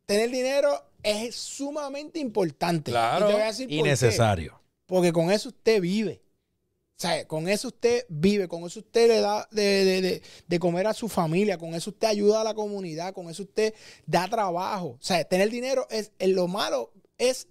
[0.06, 2.90] Tener dinero es sumamente importante.
[2.90, 3.26] Claro.
[3.26, 3.88] Y te voy a decir por Y qué.
[3.88, 4.60] necesario.
[4.86, 6.20] Porque con eso usted vive.
[6.98, 10.58] O sea, con eso usted vive, con eso usted le da de, de- de- de
[10.58, 13.72] comer a su familia, con eso usted ayuda a la comunidad, con eso usted
[14.04, 14.88] da trabajo.
[14.88, 17.48] O sea, tener dinero es lo malo es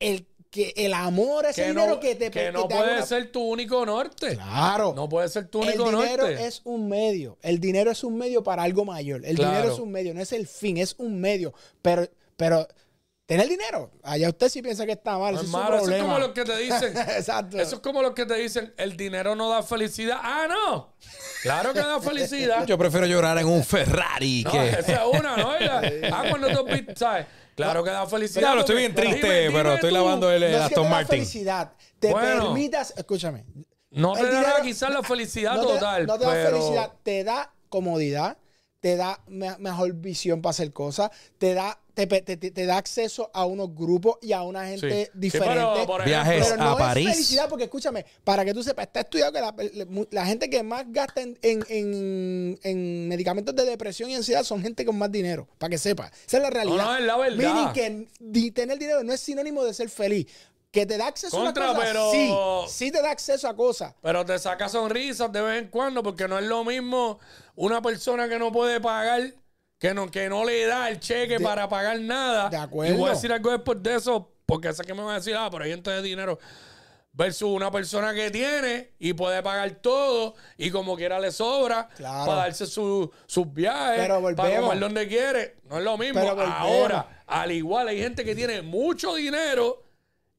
[0.00, 2.94] el que el amor ese Que dinero no, que te que que no te puede
[2.94, 4.34] una- ser tu único norte.
[4.34, 4.92] Claro.
[4.96, 6.44] No puede ser tu el único dinero norte.
[6.44, 7.38] es un medio.
[7.42, 9.24] El dinero es un medio para algo mayor.
[9.24, 9.52] El Claro.
[9.52, 11.54] dinero es un medio, no es el fin, es un medio.
[11.82, 12.66] Pero, pero
[13.26, 15.34] tener dinero, allá usted sí piensa que está mal.
[15.34, 16.96] No ese es es su malo, eso es como lo que te dicen.
[16.96, 17.56] Exacto.
[17.60, 20.18] Eso es como los que te dicen, el dinero no da felicidad.
[20.20, 20.94] Ah, no.
[21.44, 22.66] Claro que da felicidad.
[22.66, 24.68] Yo prefiero llorar en un Ferrari No, que.
[24.70, 25.52] esa es una, ¿no?
[26.12, 27.26] Ah, cuando tú ¿sabes?
[27.66, 28.40] Claro que da felicidad.
[28.40, 29.94] Diablo, estoy bien triste, Dime- dime pero estoy tú.
[29.96, 31.08] lavando el, no es que Aston te da Martin.
[31.10, 32.44] felicidad, te Bueno.
[32.44, 33.44] permitas, escúchame.
[33.90, 36.50] No te dinero- quizás la felicidad no te da- total, no te da pero...
[36.56, 38.38] felicidad, te da comodidad,
[38.80, 42.66] te da me- mejor visión para hacer cosas, te da te, pe- te- te- te
[42.66, 45.54] da acceso a unos grupos y a una gente Sí, diferente.
[45.54, 47.10] pero, por ejemplo, Viajes Pero no a es París.
[47.10, 49.54] felicidad, porque escúchame, para que tú sepas, está estudiado que la,
[50.10, 54.62] la gente que más gasta en, en- en- en medicamentos de depresión y ansiedad son
[54.62, 56.10] gente con más dinero, para que sepas.
[56.26, 56.76] Esa es la realidad.
[56.84, 57.36] No, no, es la verdad.
[57.36, 60.26] Meaning que tener dinero no es sinónimo de ser feliz.
[60.72, 62.30] Que te da acceso Contra, a cosas, pero- sí,
[62.68, 63.92] sí te da acceso a cosas.
[64.02, 67.18] Pero te saca sonrisas de vez en cuando porque no es lo mismo
[67.56, 69.34] una persona que no puede pagar,
[69.80, 72.48] que no, que no le da el cheque De- para pagar nada.
[72.50, 72.94] de acuerdo.
[72.94, 75.34] Y voy a decir algo después de eso porque sé que me van a decir,
[75.36, 76.38] ah, pero hay gente de dinero.
[77.12, 82.24] Versus una persona que tiene y puede pagar todo y como quiera le sobra Claro.
[82.26, 85.56] para darse su- sus viajes, Pero para comer donde quiere.
[85.68, 86.20] No es lo mismo.
[86.20, 89.82] Ahora, al igual hay gente que tiene mucho dinero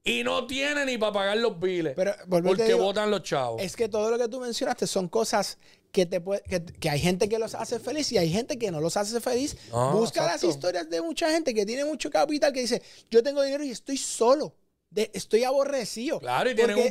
[0.03, 1.93] y no tiene ni para pagar los biles.
[1.95, 3.61] Pero, porque votan los chavos.
[3.61, 5.57] Es que todo lo que tú mencionaste son cosas
[5.91, 8.71] que te puede, que, que hay gente que los hace feliz y hay gente que
[8.71, 9.57] no los hace feliz.
[9.71, 10.47] No, Busca exacto.
[10.47, 13.71] las historias de mucha gente que tiene mucho capital que dice, yo tengo dinero y
[13.71, 14.55] estoy solo.
[14.89, 16.19] De- estoy aborrecido.
[16.19, 16.83] Claro, y tienen un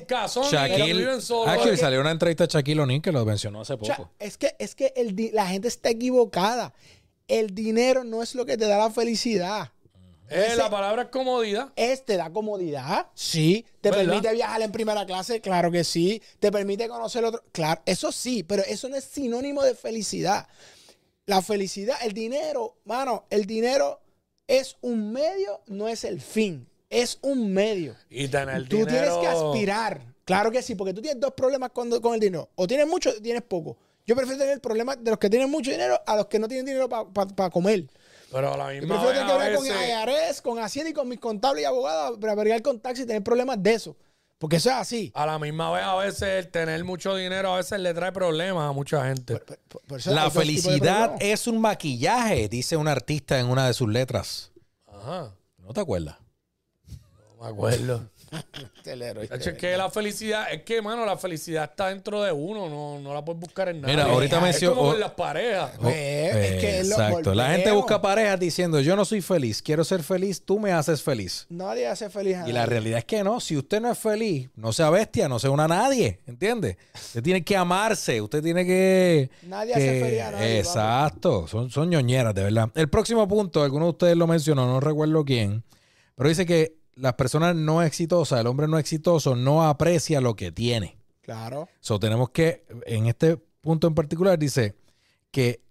[0.50, 0.94] Shaquille.
[0.94, 1.48] viven solos.
[1.48, 4.10] Actually, Porque- salió una entrevista a Shaquille O'Neal que lo mencionó hace o sea, poco.
[4.18, 6.72] es que, es que el la gente está equivocada.
[7.28, 9.72] El dinero no es lo que te da la felicidad.
[10.30, 11.72] Eh, la palabra es comodidad.
[11.76, 13.66] Es, te da comodidad, sí.
[13.80, 14.04] Te ¿Verdad?
[14.04, 16.22] permite viajar en primera clase, claro que sí.
[16.38, 20.46] Te permite conocer otro, claro, eso sí, pero eso no es sinónimo de felicidad.
[21.26, 24.00] La felicidad, el dinero, mano, el dinero
[24.46, 26.66] es un medio, no es el fin.
[26.88, 27.94] Es un medio.
[28.08, 28.90] Y tener Tú dinero.
[28.90, 30.02] tienes que aspirar.
[30.24, 32.48] Claro que sí, porque tú tienes dos problemas con, con el dinero.
[32.56, 33.76] O tienes mucho o tienes poco.
[34.06, 36.48] Yo prefiero tener el problema de los que tienen mucho dinero a los que no
[36.48, 37.86] tienen dinero para comer.
[38.32, 40.90] Pero a la Yo misma prefiero vez, tener que hablar con veces, IRS, con Hacienda
[40.90, 43.96] y con mis contables y abogados para bregar con taxi y tener problemas de eso.
[44.38, 45.12] Porque eso es así.
[45.14, 48.70] a la misma vez, a veces el tener mucho dinero a veces le trae problemas
[48.70, 49.36] a mucha gente.
[49.36, 53.66] Por- por- por eso hay La felicidad es un maquillaje, dice un artista en una
[53.66, 54.50] de sus letras.
[54.86, 55.34] Ajá.
[55.58, 56.16] ¿No te acuerdas?
[56.88, 58.08] No me acuerdo.
[58.84, 59.34] ¿viste?
[59.34, 62.98] Hacho, es que la felicidad, es que, mano, la felicidad está dentro de uno, no,
[63.00, 63.92] no la puedes buscar en nada.
[63.92, 64.98] Mira, ahorita es mencionó- como con oh.
[64.98, 65.72] las parejas.
[65.80, 67.34] Pues, es que es lo- Exacto.
[67.34, 71.02] La gente busca parejas diciendo, yo no soy feliz, quiero ser feliz, tú me haces
[71.02, 71.46] feliz.
[71.48, 74.48] Nadie hace feliz a Y la realidad es que no, si usted no es feliz,
[74.56, 76.76] no sea bestia, no sea una nadie, ¿entiende?
[76.94, 79.30] Usted tiene que amarse, usted tiene que...
[79.42, 82.70] Nadie que- hace feliz a nadie, Exacto, son, son ñoñeras, de verdad.
[82.74, 85.64] El próximo punto, alguno de ustedes lo mencionó, no recuerdo quién,
[86.14, 90.52] pero dice que las personas no exitosas, el hombre no exitoso, no aprecia lo que
[90.52, 90.98] tiene.
[91.22, 91.68] Claro.
[91.80, 94.74] So, tenemos que, en este punto en particular, dice
[95.30, 95.62] que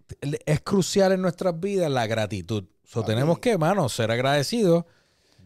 [0.45, 2.65] es crucial en nuestras vidas la gratitud.
[2.83, 3.13] So, Papi.
[3.13, 4.85] tenemos que, hermano, ser agradecidos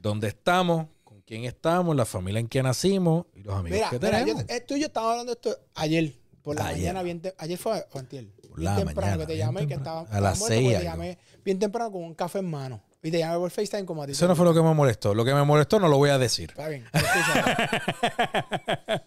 [0.01, 3.99] donde estamos, con quién estamos, la familia en que nacimos y los amigos Mira, que
[3.99, 4.45] mira, tenemos.
[4.47, 6.79] yo, eh, tú y yo estábamos hablando de esto ayer, por la Ayer.
[6.81, 8.25] mañana, bien te- ayer fue o antier,
[8.57, 10.01] bien temprano mañana, que te llamé, que temprano.
[10.01, 12.81] estaba, A las estaba muerto seis te llamé bien temprano con un café en mano.
[13.03, 14.13] Y te llamé por FaceTime como a ti.
[14.13, 15.13] Eso no fue lo que me molestó.
[15.13, 16.51] Lo que me molestó no lo voy a decir.
[16.51, 16.85] Está bien.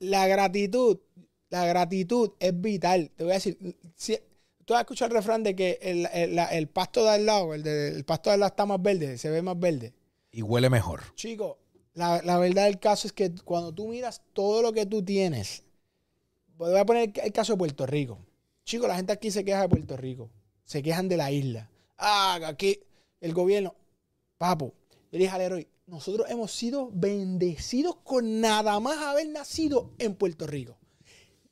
[0.00, 0.98] la gratitud,
[1.50, 3.10] la gratitud es vital.
[3.14, 3.58] Te voy a decir,
[3.94, 4.18] si,
[4.64, 7.62] tú has escuchado el refrán de que el, el- el pasto de al lado, el,
[7.62, 9.92] de- el pasto de al lado está más verde, se ve más verde.
[10.32, 11.02] Y huele mejor.
[11.14, 11.58] Chico,
[11.94, 15.62] la, la verdad del caso es que cuando tú miras todo lo que tú tienes,
[16.56, 18.18] voy a poner el, caso de Puerto Rico.
[18.64, 20.30] Chico, la gente aquí se queja de Puerto Rico.
[20.64, 21.70] Se quejan de la isla.
[21.98, 22.80] Ah, que aquí
[23.26, 23.74] el gobierno.
[24.38, 29.92] Papo, yo le dije al héroe, nosotros hemos sido bendecidos con nada más haber nacido
[29.98, 30.78] en Puerto Rico.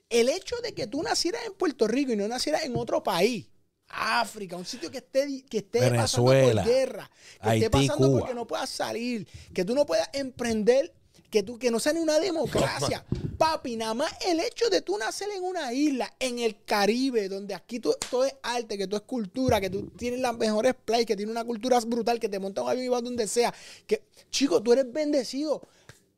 [0.08, 3.48] El hecho de que tú nacieras en Puerto Rico y no nacieras en otro país,
[3.88, 7.10] África, un sitio que esté, que esté pasando por guerra,
[7.42, 8.20] que Haití, esté pasando Cuba.
[8.20, 10.92] porque no puedas salir, que tú no puedas emprender,
[11.34, 13.04] que, tú, que no sea ni una democracia.
[13.38, 17.54] Papi, nada más el hecho de tú nacer en una isla, en el Caribe, donde
[17.54, 21.06] aquí tú- todo es arte, que todo es cultura, que tú tienes las mejores playas,
[21.06, 23.52] que tienes una cultura brutal, que te monta un avión y vas donde sea.
[23.88, 25.60] Que, chico, tú eres bendecido.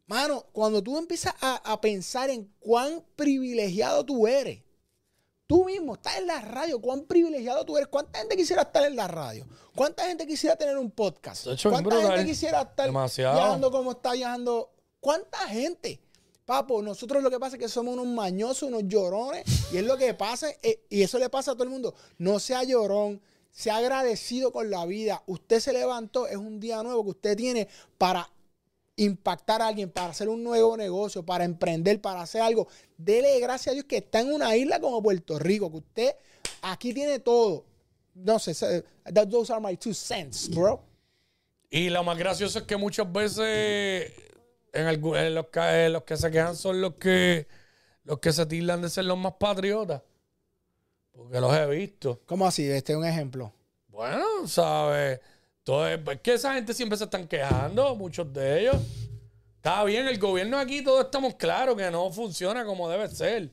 [0.06, 4.60] Mano, cuando tú empiezas a, a pensar en cuán privilegiado tú eres,
[5.46, 8.94] tú mismo estás en la radio, cuán privilegiado tú eres, cuánta gente quisiera estar en
[8.94, 13.34] la radio, cuánta gente quisiera tener un podcast, cuánta gente quisiera estar Demasiado.
[13.38, 14.70] viajando como está viajando,
[15.06, 16.00] cuánta gente.
[16.44, 19.96] Papo, nosotros lo que pasa es que somos unos mañosos, unos llorones, y es lo
[19.96, 21.94] que pasa, eh, y eso le pasa a todo el mundo.
[22.18, 25.22] No sea llorón, sea agradecido con la vida.
[25.28, 28.28] Usted se levantó, es un día nuevo que usted tiene para
[28.96, 32.66] impactar a alguien, para hacer un nuevo negocio, para emprender, para hacer algo.
[32.96, 36.16] Dele gracias a Dios que está en una isla como Puerto Rico, que usted
[36.62, 37.64] aquí tiene todo.
[38.12, 38.82] No sé,
[39.30, 40.82] those are my two cents, bro.
[41.70, 44.10] Y lo más gracioso es que muchas veces
[44.76, 47.46] en, los, que, en los que se quejan son los que
[48.04, 50.02] los que se tildan de ser los más patriotas.
[51.12, 52.20] Porque los he visto.
[52.26, 52.68] ¿Cómo así?
[52.70, 53.52] Este es un ejemplo.
[53.88, 55.20] Bueno, ¿sabes?
[55.64, 58.76] Todo es, es que esa gente siempre se están quejando, muchos de ellos.
[59.56, 63.50] Está bien, el gobierno aquí todos estamos claros que no funciona como debe ser.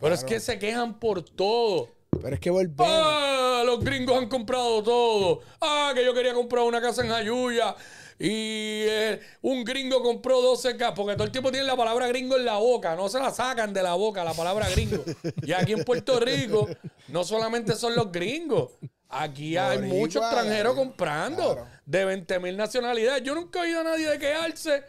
[0.00, 1.88] Pero es que se quejan por todo.
[2.20, 2.86] Pero es que volvemos.
[2.90, 5.40] Ah, los gringos han comprado todo.
[5.60, 7.76] Ah, que yo quería comprar una casa en Jayuya.
[8.18, 10.94] Y eh, un gringo compró 12 casas.
[10.96, 12.94] Porque todo el tiempo tienen la palabra gringo en la boca.
[12.94, 15.04] No se la sacan de la boca, la palabra gringo.
[15.42, 16.68] Y aquí en Puerto Rico,
[17.08, 18.72] no solamente son los gringos.
[19.08, 21.68] Aquí hay muchos extranjeros eh, comprando claro.
[21.86, 23.22] de 20 mil nacionalidades.
[23.22, 24.82] Yo nunca he oído a nadie de quejarse.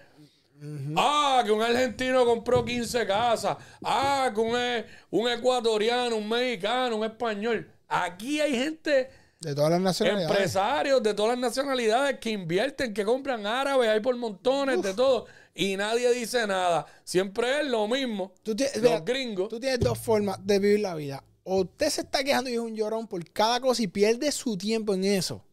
[0.95, 3.57] Ah, que un argentino compró 15 casas.
[3.83, 7.69] Ah, que un, e- un ecuatoriano, un mexicano, un español.
[7.87, 9.09] Aquí hay gente,
[9.45, 10.29] De todas las nacionalidades.
[10.29, 15.25] empresarios de todas las nacionalidades que invierten, que compran árabes, hay por montones de todo.
[15.53, 16.85] Y nadie dice nada.
[17.03, 18.33] Siempre es lo mismo.
[18.43, 19.49] Tú tienes- los mira, gringos.
[19.49, 21.23] Tú tienes dos formas de vivir la vida.
[21.43, 24.57] O usted se está quejando y es un llorón por cada cosa y pierde su
[24.57, 25.45] tiempo en eso.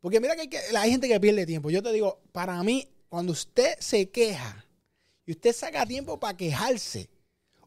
[0.00, 1.70] Porque mira que hay, que- hay gente que pierde tiempo.
[1.70, 4.64] Yo te digo, para mí, cuando usted se queja
[5.24, 7.08] y usted saca tiempo para quejarse,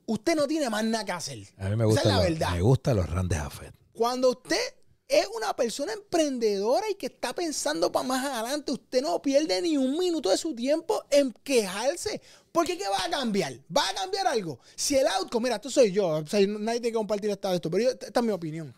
[0.06, 1.40] usted no tiene más nada que hacer.
[1.58, 2.52] A mí me Esa gustan es la los, verdad.
[2.52, 3.74] me gustan los randes Jafet.
[3.94, 4.60] Cuando usted
[5.08, 9.78] es una persona emprendedora y que está pensando para más adelante, usted no pierde ni
[9.78, 12.22] un minuto de su tiempo en quejarse.
[12.52, 13.54] Porque ¿qué va a cambiar?
[13.76, 14.60] ¿Va a cambiar algo?
[14.76, 18.20] Si el outcome, mira, esto soy yo, nadie tiene que compartir esto, pero yo- esta
[18.20, 18.74] es mi opinión.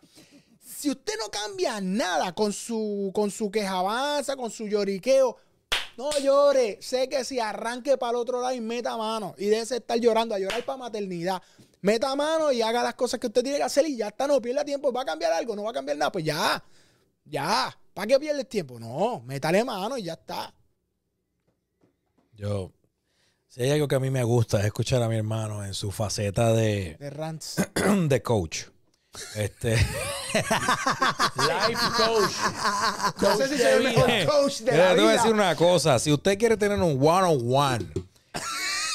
[0.65, 5.37] Si usted no cambia nada con su, con su quejabanza, con su lloriqueo,
[5.97, 6.77] no llore.
[6.81, 9.99] Sé que si arranque para el otro lado y meta mano y deje de estar
[9.99, 11.41] llorando, a llorar para maternidad.
[11.81, 14.41] Meta mano y haga las cosas que usted tiene que hacer y ya está, no
[14.41, 14.91] pierda tiempo.
[14.91, 15.55] ¿Va a cambiar algo?
[15.55, 16.11] ¿No va a cambiar nada?
[16.11, 16.63] Pues ya,
[17.25, 17.77] ya.
[17.93, 18.79] ¿Para qué pierdes tiempo?
[18.79, 20.53] No, métale mano y ya está.
[22.33, 22.71] Yo,
[23.47, 25.91] si hay algo que a mí me gusta es escuchar a mi hermano en su
[25.91, 27.55] faceta de, De rants.
[28.07, 28.65] de coach.
[29.35, 29.75] Este,
[30.33, 32.33] Life coach.
[33.21, 35.55] No sé si soy el mejor coach de Mira, la te voy a decir una
[35.55, 35.97] cosa.
[35.97, 37.87] Si usted quiere tener un one-on-one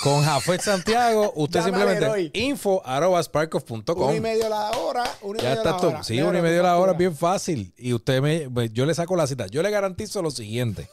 [0.03, 4.03] con Jafet Santiago, usted simplemente info arroba sparkoff.com.
[4.03, 5.88] Uno y medio la hora, uno y Ya medio está la todo.
[5.90, 6.03] hora.
[6.05, 7.72] Sí, una y media la hora bien fácil.
[7.76, 9.46] Y usted me, yo le saco la cita.
[9.46, 10.88] Yo le garantizo lo siguiente.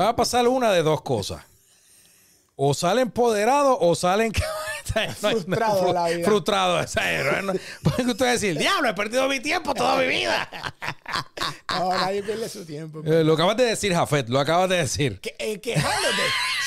[0.00, 1.42] Va a pasar una de dos cosas.
[2.62, 4.32] O sale empoderado o salen
[5.18, 6.24] Frustrado de la vida.
[6.26, 6.84] Frustrado.
[6.84, 10.06] o sea, no- Porque usted va a decir, diablo, he perdido mi tiempo toda mi
[10.06, 10.48] vida.
[11.70, 13.00] No, nadie pierde su tiempo.
[13.06, 15.20] Eh, lo acabas de decir, Jafet, lo acabas de decir.
[15.20, 16.22] Que, eh, quejándote,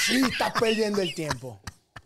[0.06, 1.60] sí estás perdiendo el tiempo.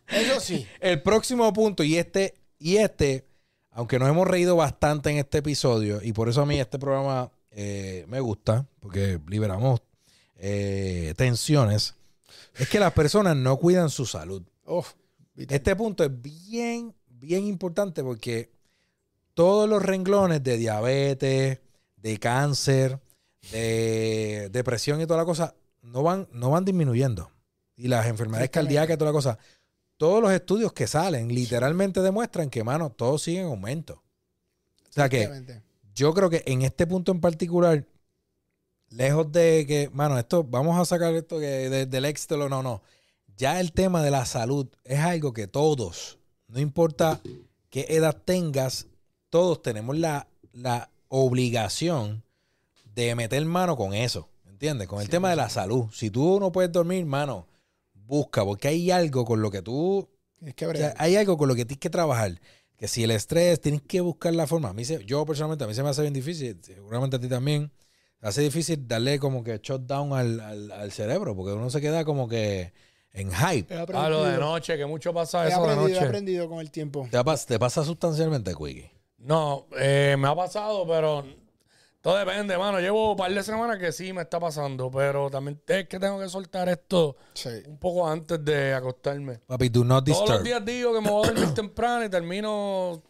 [0.08, 0.68] Eso sí.
[0.80, 3.26] El próximo punto, y este, y este,
[3.72, 7.30] aunque nos hemos reído bastante en este episodio, y por eso a mí este programa
[7.52, 9.80] eh, me gusta, porque liberamos
[10.38, 11.94] eh, tensiones,
[12.58, 14.44] es que las personas no cuidan su salud.
[15.36, 18.52] Este punto es bien, bien importante porque
[19.34, 21.60] todos los renglones de diabetes,
[21.96, 23.00] de cáncer,
[23.52, 27.32] de depresión y toda la cosa, no van, no van disminuyendo.
[27.76, 29.38] Y las enfermedades cardíacas y toda la cosa.
[29.98, 34.04] Todos los estudios que salen literalmente demuestran que, mano, todo sigue en aumento.
[34.90, 35.62] O sea que
[35.94, 37.86] yo creo que en este punto en particular,
[38.90, 42.64] lejos de que, mano, esto, vamos a sacar esto que de- del éxito, o no,
[42.64, 42.82] no.
[43.38, 46.18] Ya el tema de la salud es algo que todos,
[46.48, 47.20] no importa
[47.70, 48.88] qué edad tengas,
[49.30, 52.24] todos tenemos la, la obligación
[52.96, 54.88] de meter mano con eso, ¿entiendes?
[54.88, 55.86] Con el tema de la salud.
[55.94, 57.48] Si tú no puedes dormir, mano,
[57.94, 60.10] busca, porque hay algo con lo que tú
[60.44, 60.96] Es que o sea, bregar.
[60.98, 62.40] hay algo con lo que tienes que trabajar.
[62.78, 64.70] Que si el estrés, tienes que buscar la forma.
[64.70, 67.28] A mí se- yo personalmente, a mí se me hace bien difícil, seguramente a ti
[67.28, 67.72] también,
[68.22, 72.28] hace difícil darle como que shutdown al, al, al cerebro, porque uno se queda como
[72.28, 72.74] que
[73.14, 73.74] en hype.
[73.74, 76.06] He Ah, lo de noche, que mucho pasa he eso de aprendido, he noche.
[76.06, 77.08] aprendido con el tiempo.
[77.10, 78.92] Te, pas- te pasa sustancialmente, Quickie.
[79.20, 81.26] No, eh, me ha pasado, pero
[82.02, 82.80] todo depende, mano.
[82.80, 86.20] Llevo un par de semanas que sí me está pasando, pero también es que tengo
[86.20, 87.50] que soltar esto Sí.
[87.68, 89.40] un poco antes de acostarme.
[89.48, 90.44] Papi, do not Todos los disturb.
[90.44, 93.02] días digo que me voy a dormir temprano y termino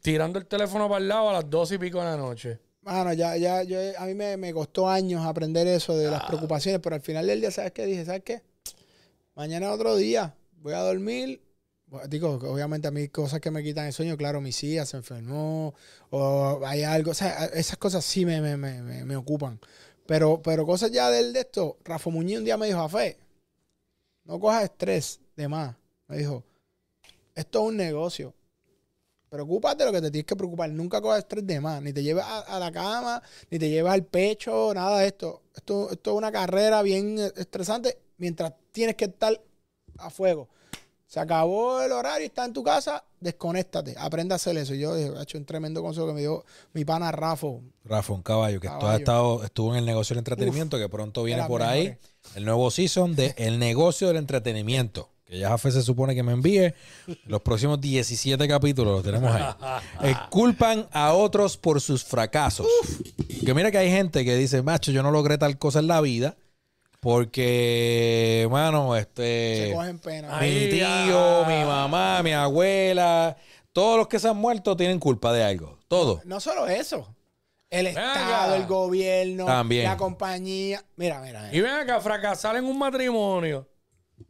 [0.00, 2.60] tirando el teléfono para el lado a las dos y pico de la noche.
[2.86, 6.26] Mano, ya, ya, yo, a mí me, me costó años aprender eso de las Ah.
[6.28, 7.84] preocupaciones, pero al final del día, ¿sabes qué?
[7.84, 8.42] Dije, ¿sabes qué?
[9.34, 11.42] Mañana es otro día, voy a dormir.
[11.88, 14.96] Bueno, Digo, obviamente a mí cosas que me quitan el sueño, claro, mi hija se
[14.96, 15.74] enfermó
[16.10, 19.60] o hay algo, o sea, esas cosas sí me, me, me, me- ocupan.
[20.06, 23.18] Pero, pero cosas ya del de esto, Rafa Muñiz un día me dijo, a fe,
[24.24, 25.76] no cojas estrés de más.
[26.08, 26.44] Me dijo,
[27.34, 28.34] esto es un negocio.
[29.36, 30.70] Preocúpate de lo que te tienes que preocupar.
[30.70, 31.80] Nunca cojas estrés de más.
[31.82, 35.42] Ni te lleves a, a la cama, ni te lleves al pecho, nada de esto.
[35.54, 39.40] Esto, esto es una carrera bien estresante mientras tienes que estar
[39.98, 40.48] a fuego.
[41.06, 43.94] Se acabó el horario y estás en tu casa, desconéctate.
[43.96, 44.74] Aprende a hacer eso.
[44.74, 47.46] Y yo he hecho un tremendo consejo que me dio mi pana Rafa.
[47.84, 48.98] Rafa, un caballo que esto ha Caballo.
[48.98, 51.96] estado, estuvo en el negocio del entretenimiento, que pronto viene por ahí.
[52.34, 55.08] El nuevo season de El negocio del entretenimiento.
[55.26, 56.72] Que ya Jafé se supone que me envíe.
[57.26, 59.44] Los próximos 17 capítulos los tenemos ahí.
[60.02, 62.66] Eh, culpan a otros por sus fracasos.
[63.44, 66.00] Que mira que hay gente que dice, macho, yo no logré tal cosa en la
[66.00, 66.36] vida.
[67.00, 69.72] Porque, mano, Se este.
[69.74, 70.38] cogen pena.
[70.40, 73.36] Mi tío, mi mamá, mi abuela,
[73.72, 75.78] todos los que se han muerto tienen culpa de algo.
[75.88, 76.20] Todo.
[76.24, 77.14] No solo eso.
[77.70, 77.88] El.
[77.88, 79.84] Estado, el gobierno, También.
[79.84, 80.82] la compañía.
[80.96, 81.42] Mira, mira.
[81.42, 81.54] mira.
[81.54, 83.68] Y ven acá, fracasar en un matrimonio.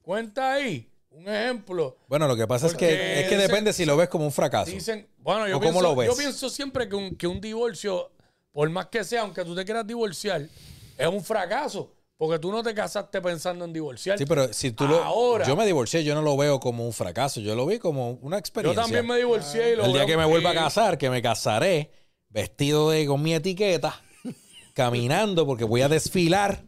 [0.02, 1.96] Cuenta ahí, un ejemplo.
[2.08, 4.32] Bueno, lo que pasa es que, es que dicen- depende si lo ves como un
[4.32, 4.70] fracaso.
[4.70, 6.08] Dicen, bueno, yo, ¿O cómo pienso, lo ves?
[6.08, 8.10] yo pienso siempre que un, que un divorcio,
[8.52, 10.42] por más que sea, aunque tú te quieras divorciar,
[10.98, 11.92] es un fracaso.
[12.18, 14.24] Porque tú no te casaste pensando en divorciarte.
[14.24, 15.04] Sí, pero si tú lo.
[15.04, 15.46] Ahora.
[15.46, 18.36] Yo me divorcié, yo no lo veo como un fracaso, yo lo vi como una
[18.36, 18.82] yo experiencia.
[18.84, 21.90] también me divorcié y lo El día que me vuelva a casar, que me casaré
[22.30, 24.00] vestido de con mi etiqueta,
[24.72, 26.64] caminando, porque voy a desfilar.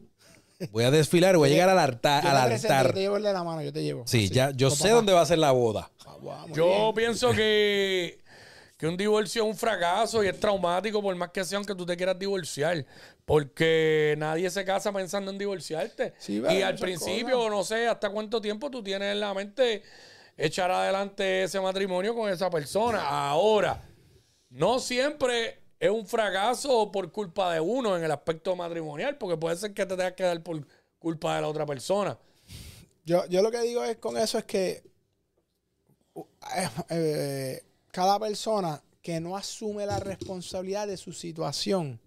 [0.71, 2.23] Voy a desfilar voy a llegar al altar.
[2.25, 2.87] Yo Al altar.
[2.89, 4.03] yo te llevo el de la mano, yo te llevo.
[4.07, 4.95] Sí, ya, yo sé papá.
[4.95, 5.91] dónde va a ser la boda.
[6.21, 6.95] Vamos, Yo bien.
[6.95, 8.19] pienso que,
[8.77, 11.87] que un divorcio es un fracaso y es traumático por más que sea aunque tú
[11.87, 12.85] te quieras divorciar.
[13.25, 16.15] Porque nadie se casa pensando en divorciarte.
[16.19, 17.51] Sí, y al principio, cosas.
[17.53, 19.83] no sé hasta cuánto tiempo tú tienes en la mente
[20.37, 23.03] echar adelante ese matrimonio con esa persona.
[23.07, 23.83] Ahora,
[24.51, 29.57] no siempre es un fracaso por culpa de uno en el aspecto matrimonial, porque puede
[29.57, 30.67] ser que te tengas que dar por
[30.99, 32.19] culpa de la otra persona.
[33.05, 34.83] Yo, yo lo que digo es con eso es que
[36.17, 42.01] eh, eh, cada persona que no asume la responsabilidad de su situación,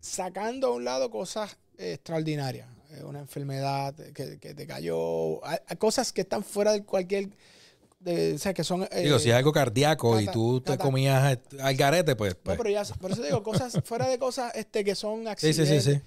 [0.00, 6.12] sacando a un lado cosas extraordinarias, eh, una enfermedad que, que te cayó, hay cosas
[6.12, 7.30] que están fuera de cualquier,
[8.02, 8.82] de, o sea, que son...
[8.90, 12.34] eh, Digo, si es algo cardíaco y tú te comías eh, al garete, pues.
[12.34, 12.58] No, pues.
[12.58, 15.84] pero ya, por eso digo, cosas fuera de cosas este, que son sí, sí, accidentes.
[15.84, 16.00] sí, sí.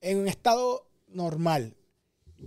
[0.00, 1.74] en un estado normal.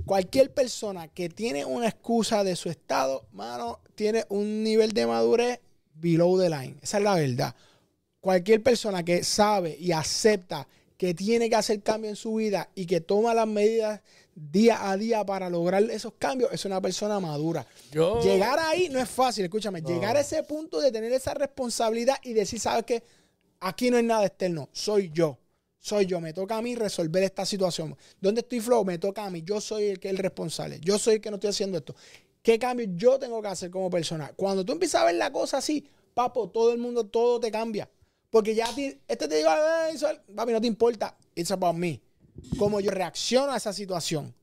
[0.06, 5.60] Cualquier persona que tiene una excusa de su estado, mano, tiene un nivel de madurez
[5.96, 6.78] below the line.
[6.82, 7.56] Esa es la verdad.
[8.22, 10.68] Cualquier persona que sabe y acepta
[11.02, 14.02] que tiene que hacer cambios en su vida y que toma las medidas
[14.36, 17.66] día a día para lograr esos cambios, es una persona madura.
[17.92, 19.82] Yo, Llegar ahí no es fácil, escúchame.
[19.82, 23.04] Llegar a ese punto de tener esa responsabilidad y decir, ¿sabes qué?
[23.62, 25.40] Aquí no es nada externo, soy yo.
[25.80, 27.98] Soy yo, me toca a mí resolver esta situación.
[28.20, 28.86] ¿Dónde estoy flow?
[28.86, 29.42] Me toca a mí.
[29.42, 30.80] Yo soy el que es el responsable.
[30.82, 31.96] Yo soy el que no estoy haciendo esto.
[32.44, 34.34] ¿Qué cambio yo tengo que hacer como persona?
[34.36, 35.84] Cuando tú empiezas a ver la cosa así,
[36.14, 37.90] papo, todo el mundo, todo te cambia.
[38.32, 38.66] Porque ya
[39.08, 39.50] este te digo,
[40.36, 41.16] papi, no te importa.
[41.36, 42.02] It's about me.
[42.58, 44.34] Cómo yo reacciono a esa situación.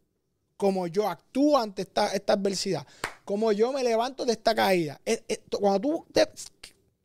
[0.56, 2.86] Cómo yo actúo ante esta, adversidad.
[3.24, 5.00] Cómo yo me levanto de esta caída.
[5.04, 6.28] Es- es- cuando tú te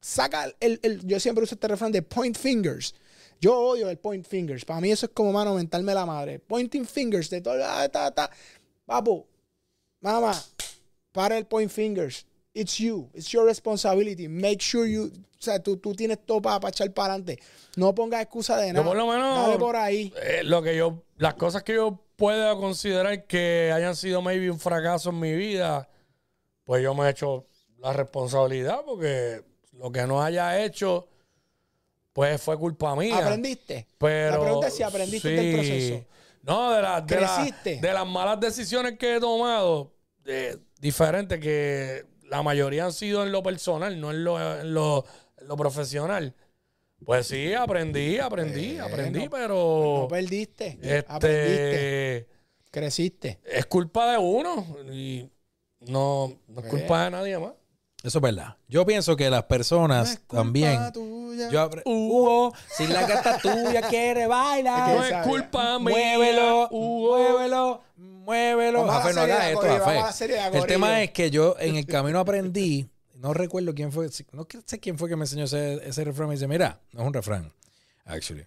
[0.02, 2.94] sacas el, Yo siempre uso este refrán de point fingers.
[3.40, 4.66] Yo odio el point fingers.
[4.66, 6.40] Para mí eso es como, mano, mentalme la madre.
[6.40, 7.64] Pointing fingers de todo.
[7.64, 8.30] Ah, ta, ta.
[8.86, 9.28] Papo,
[10.02, 10.34] mamá,
[11.14, 12.26] para el point fingers.
[12.54, 13.10] It's you.
[13.14, 14.28] It's your responsibility.
[14.28, 15.06] Make sure you.
[15.40, 17.40] O sea, tú, tú tienes todo para, echar para adelante.
[17.76, 18.86] No pongas excusa de nada.
[18.86, 20.14] por lo menos- Dale por ahí.
[20.22, 24.60] eh, lo que yo, las cosas que yo puedo considerar que hayan sido maybe un
[24.60, 25.90] fracaso en mi vida,
[26.64, 27.46] pues yo me he hecho
[27.80, 29.42] la responsabilidad porque
[29.74, 31.08] lo que no haya hecho,
[32.14, 33.18] pues fue culpa mía.
[33.18, 33.88] ¿Aprendiste?
[33.98, 35.36] Pero, La pregunta es si aprendiste sí.
[35.36, 36.06] del proceso.
[36.44, 37.78] No, de, las de, las- ¿Creciste?
[37.82, 39.92] de las malas decisiones que he tomado,
[40.26, 45.06] eh, diferentes, que la mayoría han sido en lo personal, no en lo, en lo,
[45.38, 46.34] en lo profesional.
[47.06, 50.78] Pues sí, aprendí, aprendí, Bueno, aprendí, No pero perdiste.
[51.08, 52.16] Aprendiste.
[52.18, 52.28] este
[52.72, 53.40] Creciste.
[53.44, 55.30] es culpa de uno y
[55.82, 57.54] no, no es culpa de nadie más.
[58.04, 58.58] Eso es verdad.
[58.68, 60.92] Yo pienso que las personas también.
[60.92, 61.50] Tuya.
[61.50, 65.28] Yo Hugo, si la gata tuya quiere bailar, Es No es sabe.
[65.30, 65.90] culpa mía.
[65.96, 67.18] muévelo, Hugo.
[67.18, 68.88] muévelo, muévelo.
[68.88, 73.34] Jafé, no hagas esto, de El tema es que yo en el camino aprendí, no
[73.34, 76.28] recuerdo quién fue, no sé quién fue que me enseñó ese, ese refrán.
[76.28, 77.52] Me dice, mira, no es un refrán,
[78.06, 78.46] actually.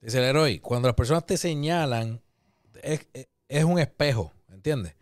[0.00, 2.20] Dice el héroe, cuando las personas te señalan,
[2.82, 4.94] es, es- es un espejo, ¿entiendes?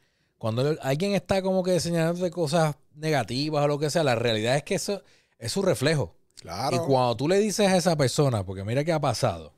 [0.45, 4.63] Cuando alguien está como que señalándote cosas negativas o lo que sea, la realidad es
[4.63, 5.03] que eso
[5.39, 6.15] es su reflejo.
[6.35, 6.77] Claro.
[6.77, 9.55] Y cuando tú le dices a esa persona, porque mira qué ha pasado,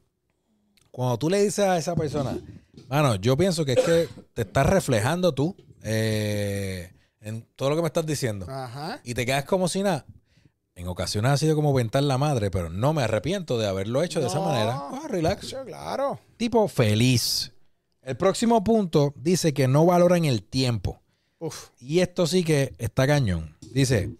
[0.93, 2.39] cuando tú le dices a esa persona,
[2.87, 7.83] mano, yo pienso que es que te estás reflejando tú eh, en todo lo que
[7.83, 8.47] me estás diciendo.
[8.49, 9.01] Ajá.
[9.03, 10.07] Y te quedas como si nada.
[10.77, 14.21] En ocasiones ha sido como ventar la madre, pero no me arrepiento de haberlo hecho
[14.21, 14.77] de esa manera.
[14.77, 15.53] Ah, relax.
[15.65, 16.21] Claro.
[16.37, 17.51] Tipo feliz.
[18.07, 21.03] El próximo punto dice que no valoran el tiempo.
[21.41, 21.71] Uf.
[21.81, 23.57] Y esto sí que está cañón.
[23.73, 24.17] Dice,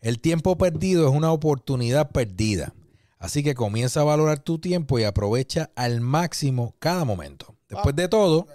[0.00, 2.74] el tiempo perdido es una oportunidad perdida.
[3.18, 7.56] Así que comienza a valorar tu tiempo y aprovecha al máximo cada momento.
[7.68, 8.46] Después de todo,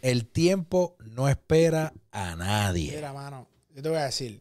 [0.00, 2.94] el tiempo no espera a nadie.
[2.94, 4.40] Mira, mano, yo te voy a decir.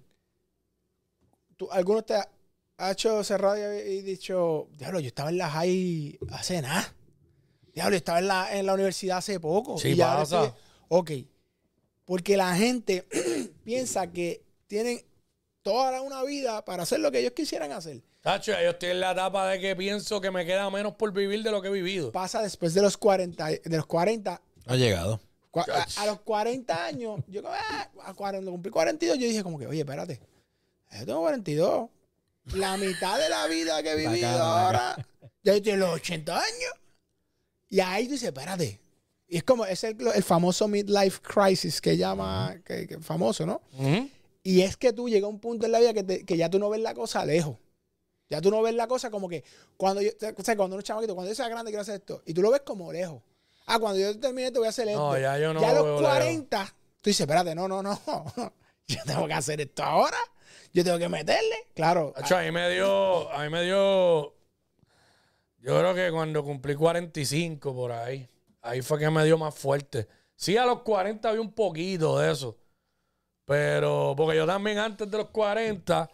[1.57, 6.17] ¿Tú, ¿Alguno te ha, hecho cerrado y, y dicho, diablo, yo estaba en la high
[6.31, 6.95] hace nada?
[7.73, 9.77] Diablo, yo estaba en la, en la universidad hace poco.
[9.77, 10.45] Sí, y ya ahora pasa.
[10.45, 11.11] estoy- Ok.
[12.05, 13.07] Porque la gente
[13.63, 15.01] piensa que tienen
[15.61, 18.01] toda una vida para hacer lo que ellos quisieran hacer.
[18.21, 21.41] Tacho, yo estoy en la etapa de que pienso que me queda menos por vivir
[21.43, 22.11] de lo que he vivido.
[22.11, 25.19] Pasa después de los 40, de los 40 No ha llegado.
[25.53, 29.57] A, a los 40 años, yo ah, a 40, cuando cumplí 42, yo dije como
[29.59, 30.21] que, oye, espérate,
[30.99, 31.89] yo tengo 42.
[32.53, 34.95] La mitad de la vida que he vivido ahora,
[35.43, 36.73] ya tengo los 80 años.
[37.71, 38.79] Y ahí tú dices, espérate.
[39.27, 43.61] Y es como, es el, el famoso midlife crisis que llama, que, que famoso, ¿no?
[44.43, 46.49] Y es que tú llegas a un punto en la vida que, te- que ya
[46.49, 47.57] tú no ves la cosa lejos.
[48.29, 49.43] Ya tú no ves la cosa como que
[49.77, 52.21] cuando yo, o sea, cuando uno es chamaquito, cuando yo sea grande quiero hacer esto.
[52.25, 53.21] Y tú lo ves como lejos.
[53.65, 54.99] Ah, cuando yo termine te voy a hacer esto.
[54.99, 56.65] No, ya yo no Ya a lo los veo 40,
[57.01, 57.99] tú dices, espérate, no, no, no.
[58.87, 60.17] Yo tengo que hacer esto ahora.
[60.73, 61.55] Yo tengo que meterle.
[61.73, 62.13] Claro.
[62.17, 64.33] A mí me dio, a mí me dio,
[65.61, 68.27] yo creo que cuando cumplí 45 por ahí,
[68.61, 70.07] ahí fue que me dio más fuerte.
[70.35, 72.57] Sí, a los 40 había un poquito de eso,
[73.45, 76.09] pero porque yo también antes de los 40,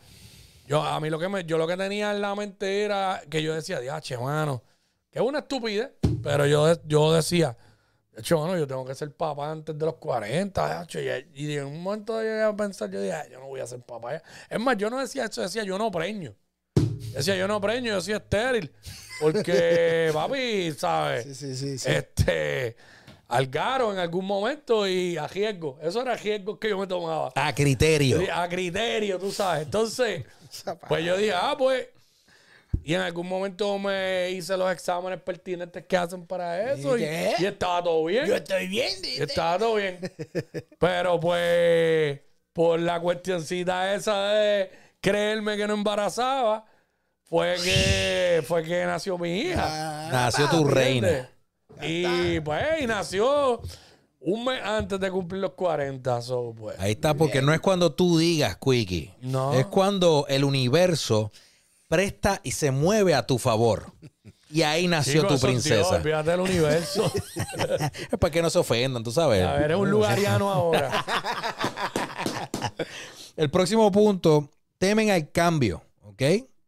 [0.68, 3.42] Yo, a mí lo que me, yo lo que tenía en la mente era que
[3.42, 4.62] yo decía, diache, mano,
[5.10, 5.92] que es una estupidez,
[6.22, 7.56] pero yo, yo decía,
[8.12, 11.82] diache, mano, yo tengo que ser papá antes de los 40, diache, y, en un
[11.82, 14.14] momento llegué a pensar, yo dije, "Ay, yo no voy a ser papá.
[14.14, 14.24] ya".
[14.50, 16.36] Es más, yo no decía eso, decía, yo no preño.
[17.14, 18.74] Decía, yo no preño, yo soy estéril.
[19.20, 21.26] Porque, papi, ¿sabes?
[21.26, 21.78] Sí, sí, sí.
[21.78, 21.90] sí.
[21.90, 22.76] Este,
[23.28, 25.78] algaro en algún momento y a riesgo.
[25.82, 27.32] Eso era riesgo que yo me tomaba.
[27.36, 28.20] A criterio.
[28.34, 29.64] A criterio, tú sabes.
[29.66, 30.24] Entonces,
[30.88, 31.88] pues yo dije, ah, pues.
[32.84, 36.98] Y en algún momento me hice los exámenes pertinentes que hacen para eso.
[36.98, 37.34] Y, qué?
[37.38, 38.26] y estaba todo bien.
[38.26, 39.24] Yo estoy bien, Y dice.
[39.24, 40.00] estaba todo bien.
[40.80, 42.22] Pero pues,
[42.54, 46.66] por la cuestioncita esa de creerme que no embarazaba,
[47.30, 49.66] fue que, fue que nació mi hija.
[49.68, 51.30] Ah, Nació tu reina.
[51.82, 53.62] Y pues, y nació
[54.20, 56.22] un mes antes de cumplir los 40.
[56.22, 56.80] So, pues.
[56.80, 59.14] Ahí está, porque no es cuando tú digas, Quickie.
[59.22, 59.54] No.
[59.54, 61.32] Es cuando el universo
[61.88, 63.92] presta y se mueve a tu favor.
[64.50, 65.98] Y ahí nació Chicos, tu princesa.
[65.98, 67.12] olvídate del universo.
[68.12, 69.46] Es para que no se ofendan, tú sabes.
[69.46, 71.04] A ver, eres un lugariano ahora.
[73.36, 76.22] El próximo punto, temen al cambio, ¿ok?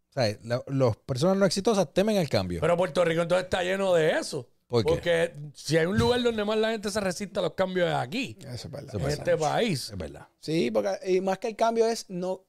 [0.09, 2.59] O sea, la- las personas no exitosas temen al cambio.
[2.61, 4.47] Pero Puerto Rico entonces está lleno de eso.
[4.67, 4.89] ¿Por qué?
[4.91, 7.95] Porque si hay un lugar donde más la gente se resiste a los cambios es
[7.95, 8.95] aquí, Eso es verdad.
[8.95, 9.89] en este país.
[9.89, 10.27] Es verdad.
[10.39, 12.43] Sí, porque y más que el cambio es no.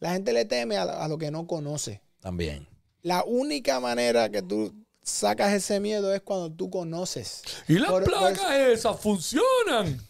[0.00, 2.00] La gente le teme a, lo que no conoce.
[2.20, 2.66] También.
[3.02, 7.42] La única manera que tú sacas ese miedo es cuando tú conoces.
[7.68, 10.00] Y las Por- por placas eso- esas funcionan.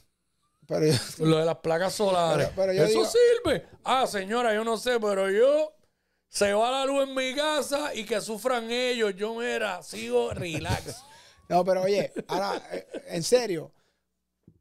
[0.66, 2.49] Pero yo- Lo de las placas solares.
[2.49, 3.07] Pero- pero yo Eso digo-
[3.44, 3.66] sirve.
[3.84, 5.72] Ah, señora, yo no sé, pero yo
[6.29, 9.14] se va la luz en mi casa y que sufran ellos.
[9.16, 10.97] Yo, mira, sigo relax.
[11.49, 13.72] No, pero oye, ahora, eh, en serio,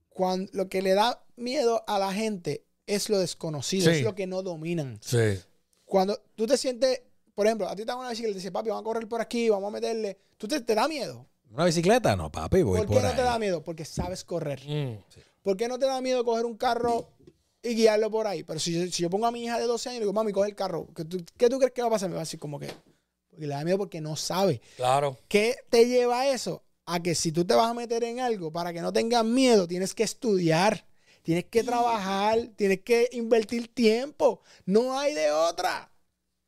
[0.09, 3.97] cuando, lo que le da miedo a la gente es lo desconocido, Sí.
[3.99, 4.97] es lo que no dominan.
[5.03, 5.39] sí.
[5.84, 7.01] Cuando tú te sientes,
[7.36, 9.07] por ejemplo, a ti te dan una bicicleta y te dice, papi, vamos a correr
[9.07, 10.18] por aquí, vamos a meterle.
[10.38, 11.26] ¿Tú te, te da miedo?
[11.51, 12.15] ¿Una bicicleta?
[12.15, 13.15] No, papi, voy ¿Por qué por no ahí.
[13.15, 13.63] te da miedo?
[13.63, 14.61] Porque sabes correr.
[14.65, 14.97] Mm.
[15.43, 17.09] ¿Por qué no te da miedo coger un carro
[17.62, 18.43] y guiarlo por ahí?
[18.43, 20.14] Pero si yo, si yo pongo a mi hija de 12 años y le digo,
[20.14, 22.10] mami, coge el carro, ¿qué tú, qué tú crees que va a pasar?
[22.10, 22.70] Me va a decir como que,
[23.30, 24.62] porque le da miedo porque no sabe.
[24.76, 25.18] Claro.
[25.28, 26.64] ¿Qué te lleva a eso?
[26.86, 29.68] A que si tú te vas a meter en algo, para que no tengas miedo,
[29.68, 30.86] tienes que estudiar,
[31.22, 34.41] tienes que trabajar, tienes que invertir tiempo.
[34.66, 35.91] No hay de otra.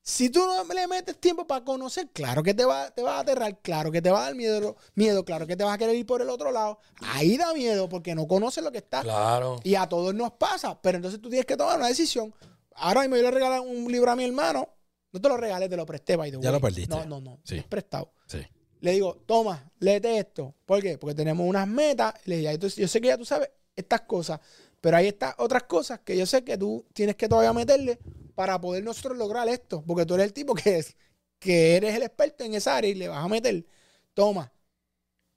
[0.09, 3.19] Si tú no le metes tiempo para conocer, claro que te va, te va a
[3.19, 5.95] aterrar, claro que te va a dar miedo, miedo, claro que te vas a querer
[5.95, 6.79] ir por el otro lado.
[7.01, 9.01] Ahí da miedo porque no conoces lo que está.
[9.01, 9.59] Claro.
[9.63, 12.33] Y a todos nos pasa, pero entonces tú tienes que tomar una decisión.
[12.73, 14.67] Ahora mismo yo le regalé un libro a mi hermano.
[15.11, 16.89] No te lo regalé, te lo presté, by the Ya lo perdiste.
[16.95, 17.39] No, no, no.
[17.43, 17.57] Sí.
[17.57, 18.11] Es prestado.
[18.25, 18.39] Sí.
[18.81, 20.55] Le digo, toma, léete esto.
[20.65, 20.97] ¿Por qué?
[20.97, 22.15] Porque tenemos unas metas.
[22.25, 24.39] Le dije, "Ya tú- yo sé que ya tú sabes estas cosas,
[24.81, 27.99] pero hay estas otras cosas que yo sé que tú tienes que todavía meterle
[28.39, 29.83] para poder nosotros lograr esto.
[29.85, 30.95] Porque tú eres el tipo que, es,
[31.39, 33.65] que eres el experto en esa área y le vas a meter.
[34.13, 34.49] Toma.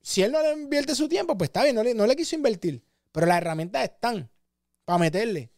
[0.01, 2.37] Si él no le invierte su tiempo, pues está bien, no le, no le quiso
[2.37, 2.81] invertir.
[3.11, 4.31] Pero las herramientas están
[4.85, 5.51] para meterle.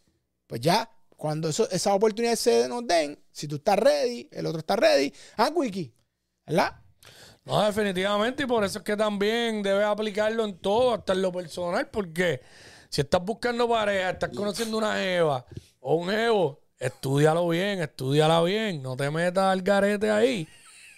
[0.47, 4.61] Pues ya, cuando eso, esas oportunidades se nos den, si tú estás ready, el otro
[4.61, 5.93] está ready, ah, Wiki,
[6.47, 6.81] ¿verdad?
[7.45, 11.31] No, definitivamente, y por eso es que también debes aplicarlo en todo, hasta en lo
[11.31, 12.41] personal, porque
[12.89, 15.45] si estás buscando pareja, estás conociendo una jeva
[15.81, 20.47] o un jevo, estudialo bien, estudiala bien, no te metas al garete ahí,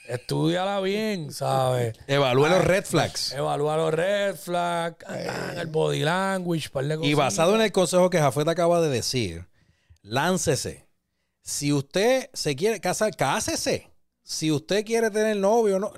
[0.08, 1.96] estudiala bien, ¿sabes?
[2.06, 3.32] Evalúe los red flags.
[3.32, 7.16] Evalúa los red flags, ah, el body language, par de Y cositas.
[7.16, 9.46] basado en el consejo que Jafet acaba de decir,
[10.02, 10.86] láncese.
[11.42, 13.88] Si usted se quiere casar, cásese.
[14.24, 15.92] Si usted quiere tener novio, no,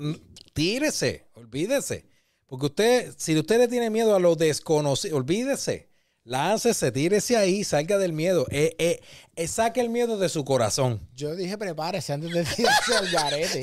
[0.53, 2.05] tírese, olvídese.
[2.45, 5.88] Porque usted, si usted le tiene miedo a lo desconocido, olvídese.
[6.29, 8.45] Láncese, tírese ahí, salga del miedo.
[8.51, 9.01] Eh, eh,
[9.35, 11.01] eh, saque el miedo de su corazón.
[11.15, 13.61] Yo dije, prepárese antes de tirarse al garete.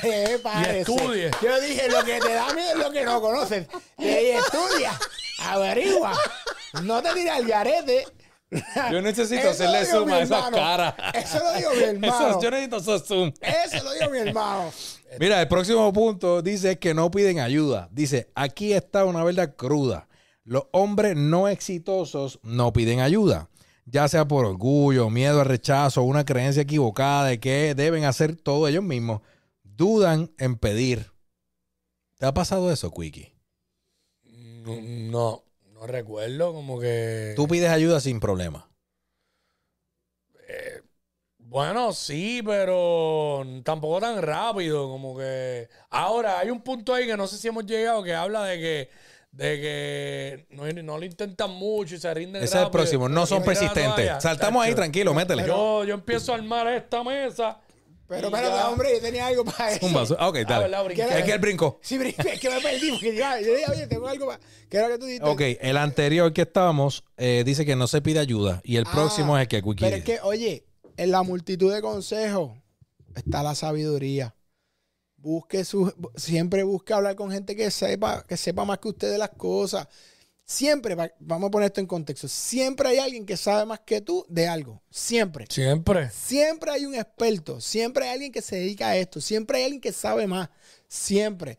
[0.00, 0.76] Prepárese.
[0.76, 1.30] Y estudie.
[1.42, 3.66] Yo dije, lo que te da miedo es lo que no conoces.
[3.98, 4.96] Dije, estudia,
[5.40, 6.16] averigua.
[6.84, 8.04] No te tires al garete.
[8.92, 10.56] Yo necesito Eso hacerle zoom a esa hermano.
[10.56, 10.96] cara.
[11.14, 12.28] Eso lo dijo mi hermano.
[12.30, 13.32] Eso- yo necesito esos zoom.
[13.40, 14.72] Eso lo dijo mi hermano.
[15.18, 17.88] Mira, el próximo punto dice que no piden ayuda.
[17.90, 20.06] Dice, aquí está una verdad cruda.
[20.44, 23.48] Los hombres no exitosos no piden ayuda,
[23.84, 28.66] ya sea por orgullo, miedo al rechazo una creencia equivocada de que deben hacer todo
[28.66, 29.20] ellos mismos.
[29.62, 31.12] Dudan en pedir.
[32.18, 33.34] ¿Te ha pasado eso, Quickie?
[34.24, 37.34] No, no, no recuerdo, como que...
[37.36, 38.68] Tú pides ayuda sin problema.
[41.38, 45.68] Bueno, sí, pero tampoco tan rápido, como que...
[45.90, 48.90] Ahora, hay un punto ahí que no sé si hemos llegado que habla de que
[49.32, 53.08] de que no, no lo intentan mucho y se rinden Ese es el próximo.
[53.08, 54.10] No son persistentes.
[54.22, 55.46] Saltamos ahí, tranquilo, métele.
[55.46, 57.58] Yo, yo empiezo a armar esta mesa.
[58.08, 59.86] Pero, pero, ya- hombre, yo tenía algo para eso.
[59.86, 60.14] Un vaso.
[60.20, 60.92] Ok, Ah, dale.
[61.18, 61.78] Es que él brincó.
[61.82, 64.40] Sí, es que me perdí porque yo, yo dije, oye, tengo algo para.
[64.68, 65.26] ¿Qué era lo que tú dijiste?
[65.28, 68.60] Ok, el anterior que estábamos eh, dice que no se pide ayuda.
[68.64, 70.66] Y el Ah, próximo es el que Quickie Pero es que, oye,
[70.98, 72.50] en la multitud de consejos
[73.16, 74.34] está la sabiduría.
[75.22, 79.18] Busque su, siempre busque hablar con gente que sepa, que sepa más que usted de
[79.18, 79.86] las cosas.
[80.44, 84.00] Siempre, va- vamos a poner esto en contexto, siempre hay alguien que sabe más que
[84.00, 84.82] tú de algo.
[84.90, 85.46] Siempre.
[85.48, 86.10] Siempre.
[86.10, 89.80] Siempre hay un experto, siempre hay alguien que se dedica a esto, siempre hay alguien
[89.80, 90.50] que sabe más,
[90.88, 91.56] siempre.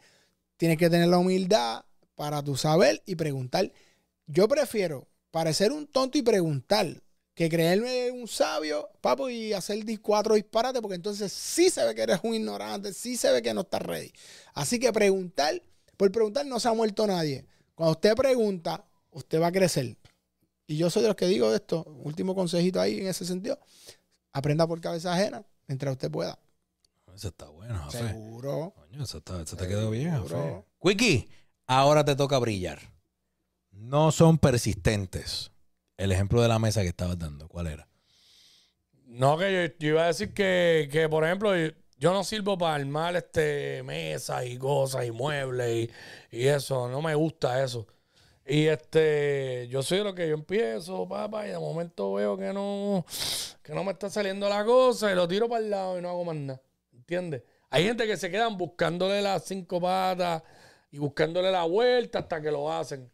[0.57, 1.85] Tienes que tener la humildad
[2.15, 3.71] para tu saber y preguntar.
[4.27, 7.01] Yo prefiero parecer un tonto y preguntar
[7.33, 12.03] que creerme un sabio, papo, y hacer cuatro disparates, porque entonces sí se ve que
[12.03, 14.11] eres un ignorante, sí se ve que no estás ready.
[14.53, 15.61] Así que preguntar,
[15.97, 17.45] por preguntar no se ha muerto nadie.
[17.73, 19.97] Cuando usted pregunta, usted va a crecer.
[20.67, 23.59] Y yo soy de los que digo esto, último consejito ahí en ese sentido,
[24.31, 26.37] aprenda por cabeza ajena mientras usted pueda.
[27.15, 28.07] Eso está bueno, Jafé.
[28.09, 28.73] Seguro.
[28.75, 30.63] Coño, eso, está- eso te quedó bien, Jafé.
[30.81, 31.29] Quickie,
[31.67, 32.79] ahora te toca brillar.
[33.71, 35.51] No son persistentes.
[35.97, 37.87] El ejemplo de la mesa que estabas dando, ¿cuál era?
[39.05, 43.15] No, que yo, iba a decir que, que, por ejemplo, yo, no sirvo para armar
[43.15, 45.89] este mesas y cosas y muebles
[46.31, 46.87] y, y eso.
[46.89, 47.87] No me gusta eso.
[48.45, 53.05] Y este, yo soy lo que yo empiezo, papá, y de momento veo que no,
[53.61, 56.09] que no me está saliendo la cosa y lo tiro para el lado y no
[56.09, 56.61] hago más nada.
[56.91, 57.43] ¿Entiendes?
[57.69, 60.43] Hay gente que se quedan buscándole las cinco patas
[60.91, 63.09] y buscándole la vuelta hasta que lo hacen.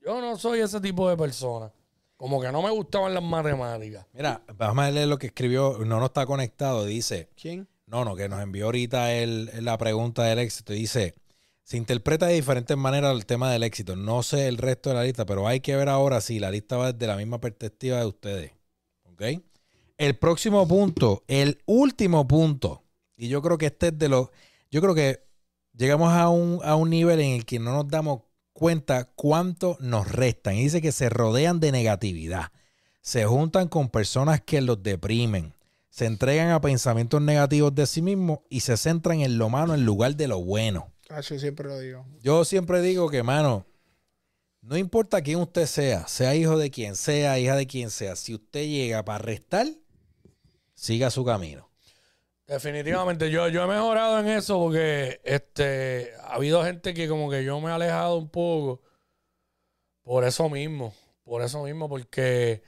[0.00, 1.72] Yo no soy ese tipo de persona.
[2.18, 4.04] Como que no me gustaban las matemáticas.
[4.12, 5.78] Mira, vamos a leer lo que escribió.
[5.86, 6.84] No, no está conectado.
[6.84, 7.68] Dice, ¿Quién?
[7.86, 10.72] no, no, que nos envió ahorita el, la pregunta del éxito.
[10.72, 11.14] Dice,
[11.62, 13.94] se interpreta de diferentes maneras el tema del éxito.
[13.94, 16.76] No sé el resto de la lista, pero hay que ver ahora si la lista
[16.76, 18.52] va desde la misma perspectiva de ustedes.
[19.04, 19.22] ¿Ok?
[19.96, 22.82] El próximo punto, el último punto,
[23.16, 24.30] y yo creo que este es de los,
[24.72, 25.20] yo creo que
[25.72, 28.22] llegamos a un, a un nivel en el que no nos damos
[28.58, 30.56] cuenta cuánto nos restan.
[30.56, 32.50] Y dice que se rodean de negatividad.
[33.02, 35.54] Se juntan con personas que los deprimen.
[35.90, 39.84] Se entregan a pensamientos negativos de sí mismos y se centran en lo malo en
[39.84, 40.92] lugar de lo bueno.
[41.08, 42.04] Ah, yo siempre lo digo.
[42.20, 43.64] Yo siempre digo que, mano,
[44.60, 48.34] no importa quién usted sea, sea hijo de quien sea, hija de quien sea, si
[48.34, 49.68] usted llega para restar,
[50.74, 51.70] siga su camino.
[52.48, 57.44] Definitivamente, yo, yo he mejorado en eso porque este ha habido gente que como que
[57.44, 58.80] yo me he alejado un poco
[60.02, 60.94] por eso mismo,
[61.24, 62.62] por eso mismo, porque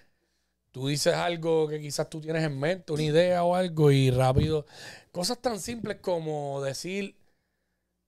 [0.73, 4.67] tú dices algo que quizás tú tienes en mente, una idea o algo, y rápido,
[5.13, 7.17] cosas tan simples como decir,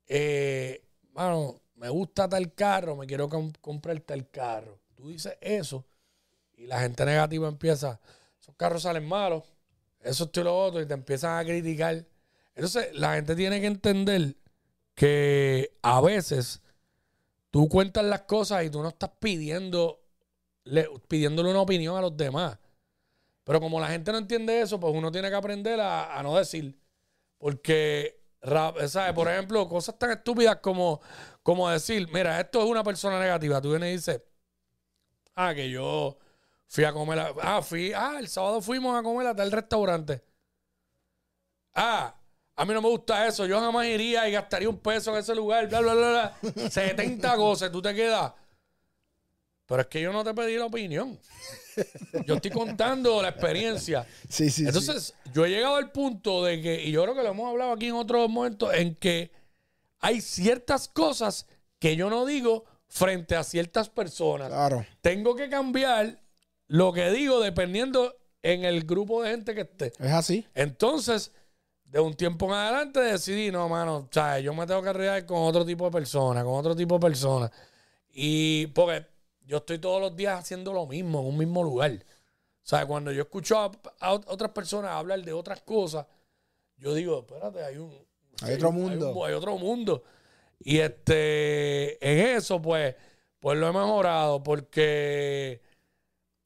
[0.08, 4.80] eh, mano, me gusta tal carro, me quiero com- comprar tal carro.
[4.94, 5.84] Tú dices eso
[6.56, 8.00] y la gente negativa empieza,
[8.40, 9.44] esos carros salen malos,
[10.04, 12.04] eso y lo otro, y te empiezan a criticar.
[12.54, 14.36] Entonces, la gente tiene que entender
[14.94, 16.62] que a veces
[17.50, 20.00] tú cuentas las cosas y tú no estás pidiendo,
[20.64, 22.58] le- pidiéndole una opinión a los demás.
[23.44, 26.78] Pero como la gente no entiende eso, pues uno tiene que aprender a, no decir.
[27.38, 28.20] Porque,
[28.88, 29.14] ¿sabes?
[29.14, 31.00] Por ejemplo, cosas tan estúpidas como,
[31.42, 33.60] como decir, mira, esto es una persona negativa.
[33.62, 34.22] Tú vienes y dices,
[35.34, 36.18] ah, que yo
[36.72, 40.22] fui a comer, a- ah, fui, ah, el sábado fuimos a comer a tal restaurante.
[41.74, 42.14] Ah,
[42.56, 43.44] a mí no me gusta eso.
[43.46, 45.68] Yo jamás iría y gastaría un peso en ese lugar.
[45.68, 46.70] Bla, bla, bla, bla.
[46.70, 48.32] 70 cosas, tú te quedas.
[49.66, 51.18] Pero es que yo no te pedí la opinión.
[52.26, 54.06] Yo estoy contando la experiencia.
[54.28, 54.66] Sí, sí, sí.
[54.66, 57.72] Entonces, yo he llegado al punto de que, y yo creo que lo hemos hablado
[57.72, 59.30] aquí en otros momentos, en que
[60.00, 61.46] hay ciertas cosas
[61.78, 64.48] que yo no digo frente a ciertas personas.
[64.48, 64.84] Claro.
[65.00, 66.21] Tengo que cambiar
[66.72, 69.86] lo que digo dependiendo en el grupo de gente que esté.
[69.98, 70.46] Es así.
[70.54, 71.32] Entonces,
[71.84, 75.42] de un tiempo en adelante decidí, no, mano, sea, yo me tengo que arreglar con
[75.42, 77.50] otro tipo de personas, con otro tipo de personas.
[78.10, 79.06] Y porque
[79.44, 81.92] yo estoy todos los días haciendo lo mismo, en un mismo lugar.
[81.92, 83.70] O sea, cuando yo escucho a,
[84.00, 86.06] a otras personas hablar de otras cosas,
[86.78, 87.92] yo digo, espérate, hay un...
[88.40, 89.12] Hay otro mundo.
[89.12, 90.02] un- hay otro mundo.
[90.58, 92.94] Y este, en eso, pues,
[93.40, 95.60] pues lo he mejorado porque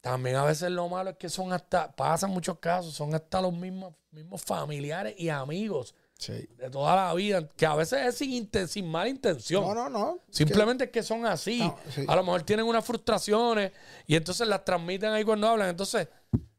[0.01, 3.53] también a veces lo malo es que son hasta, pasan muchos casos, son hasta los
[3.53, 6.47] mismos, mismos familiares y amigos Sí.
[6.57, 9.63] de toda la vida, que a veces es sin, inten- sin mala intención.
[9.63, 10.19] No, no, no.
[10.31, 11.59] Simplemente es que son así.
[11.59, 12.05] No, sí.
[12.07, 13.71] A lo mejor tienen unas frustraciones
[14.07, 15.69] y entonces las transmiten ahí cuando hablan.
[15.69, 16.07] Entonces,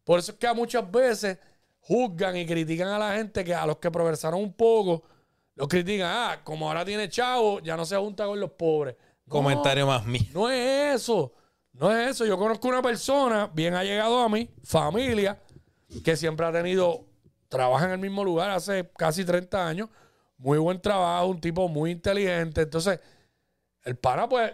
[0.04, 1.38] por eso es que muchas veces
[1.80, 5.02] juzgan y critican a la gente que a los que progresaron un poco,
[5.56, 6.06] los critican.
[6.08, 8.94] Ah, como ahora tiene chavo, ya no se junta con los pobres.
[9.26, 10.22] Comentario más mío.
[10.32, 11.32] No es eso.
[11.78, 12.26] No es eso.
[12.26, 15.40] Yo conozco una persona bien allegado a mí, familia,
[16.04, 17.06] que siempre ha tenido,
[17.48, 19.88] trabaja en el mismo lugar hace casi 30 años,
[20.36, 22.62] muy buen trabajo, un tipo muy inteligente.
[22.62, 22.98] Entonces,
[23.84, 24.52] el pana pues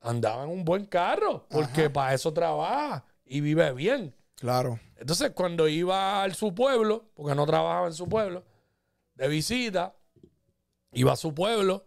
[0.00, 4.14] andaba en un buen carro, porque para eso trabaja y vive bien.
[4.36, 4.80] Claro.
[4.96, 8.44] Entonces, cuando iba a su pueblo, porque no trabajaba en su pueblo,
[9.14, 9.94] de visita,
[10.92, 11.84] iba a su pueblo,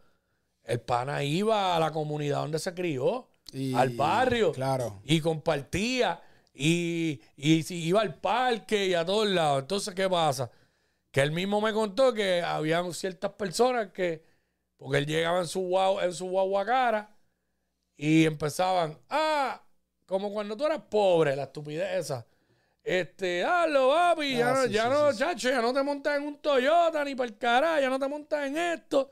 [0.64, 5.00] el pana iba a la comunidad donde se crió, Y- al barrio, claro.
[5.04, 6.22] y compartía,
[6.54, 9.62] y, y si iba al parque y a todos lados.
[9.62, 10.50] Entonces, ¿qué pasa?
[11.12, 14.24] Que él mismo me contó que habían ciertas personas que,
[14.78, 17.10] porque él llegaba en su, guau, en su guaguacara
[17.98, 19.62] y empezaban, ah,
[20.06, 22.26] como cuando tú eras pobre, la estupidez esa.
[22.84, 25.18] Este, hazlo, papi, ya, Ah, no, sí, ya sí, no, sí.
[25.20, 28.08] chacho, ya no te montas en un Toyota ni para el carajo, ya no te
[28.08, 29.10] montas en esto.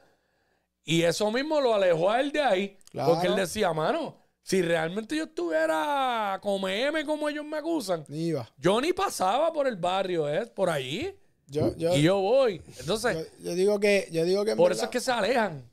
[0.83, 2.77] Y eso mismo lo alejó a él de ahí.
[2.91, 3.13] Claro.
[3.13, 8.27] Porque él decía, mano, si realmente yo estuviera como M como ellos me acusan, Ni
[8.27, 8.47] iba.
[8.57, 10.45] yo ni pasaba por el barrio, ¿eh?
[10.47, 11.15] Por allí.
[11.47, 12.57] Yo, yo, Y yo voy.
[12.59, 15.63] yo, Entonces, yo digo que, yo digo que por eso es que se alejan.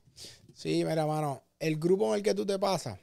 [0.54, 2.98] Sí, mira, mano, el grupo en el que tú te pasas,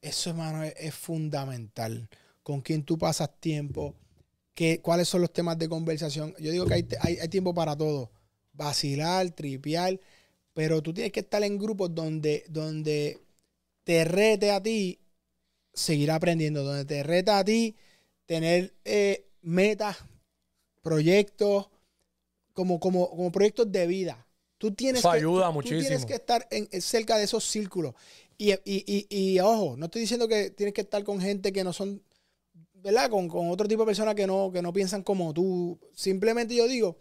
[0.00, 2.08] eso, hermano, es, es fundamental.
[2.42, 3.94] Con quién tú pasas tiempo,
[4.54, 6.34] qué, cuáles son los temas de conversación.
[6.38, 8.10] Yo digo que hay, hay, hay tiempo para todo.
[8.52, 10.00] Vacilar, tripear,
[10.54, 13.20] pero tú tienes que estar en grupos donde, donde
[13.88, 14.98] te rete a ti
[15.72, 17.74] seguir aprendiendo, donde te reta a ti
[18.26, 19.96] tener eh, metas,
[20.82, 21.68] proyectos,
[22.52, 24.26] como, como, como proyectos de vida.
[24.58, 26.06] Tú tienes Eso que, ayuda tú- tú tienes muchísimo.
[26.06, 27.94] que estar en- cerca de esos círculos.
[28.36, 31.64] Y, y, y, y, ojo, no estoy diciendo que tienes que estar con gente que
[31.64, 32.02] no son,
[32.74, 33.08] ¿verdad?
[33.08, 35.78] Con, con otro tipo de personas que no, que no piensan como tú.
[35.94, 36.98] Simplemente yo digo,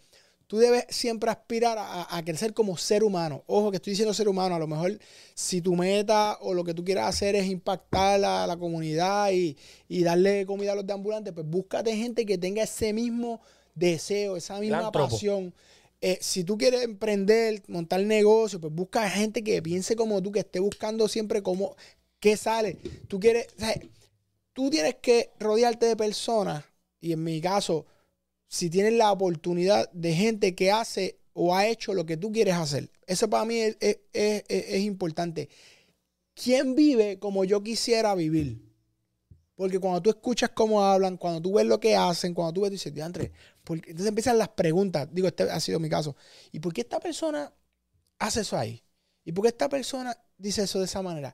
[0.48, 3.44] tú debes siempre aspirar a, a crecer como ser humano.
[3.48, 4.56] Ojo, que estoy diciendo ser humano.
[4.56, 4.98] A lo mejor
[5.34, 9.58] si tu meta o lo que tú quieras hacer es impactar a la comunidad y,
[9.88, 13.42] y darle comida a los deambulantes, pues búscate gente que tenga ese mismo
[13.76, 15.54] deseo, esa misma pasión.
[16.00, 20.40] Eh, si tú quieres emprender, montar negocio, pues busca gente que piense como tú, que
[20.40, 21.76] esté buscando siempre cómo,
[22.20, 22.78] qué sale.
[23.08, 23.80] Tú quieres, o sea,
[24.54, 26.64] tú tienes que rodearte de personas,
[27.02, 27.86] y en mi caso,
[28.48, 32.56] si tienes la oportunidad de gente que hace o ha hecho lo que tú quieres
[32.56, 32.90] hacer.
[33.06, 34.00] Eso para mí es, es-
[34.48, 35.50] es- importante.
[36.34, 38.62] ¿Quién vive como yo quisiera vivir?
[39.56, 42.72] Porque cuando tú escuchas cómo hablan, cuando tú ves lo que hacen, cuando tú ves,
[42.72, 43.32] dices, diantre,
[43.64, 45.08] porque entonces empiezan las preguntas.
[45.12, 46.16] Digo, este ha sido mi caso.
[46.52, 47.52] ¿Y por qué esta persona
[48.20, 48.84] hace eso ahí?
[49.26, 51.34] ¿Y por qué esta persona dice eso de esa manera?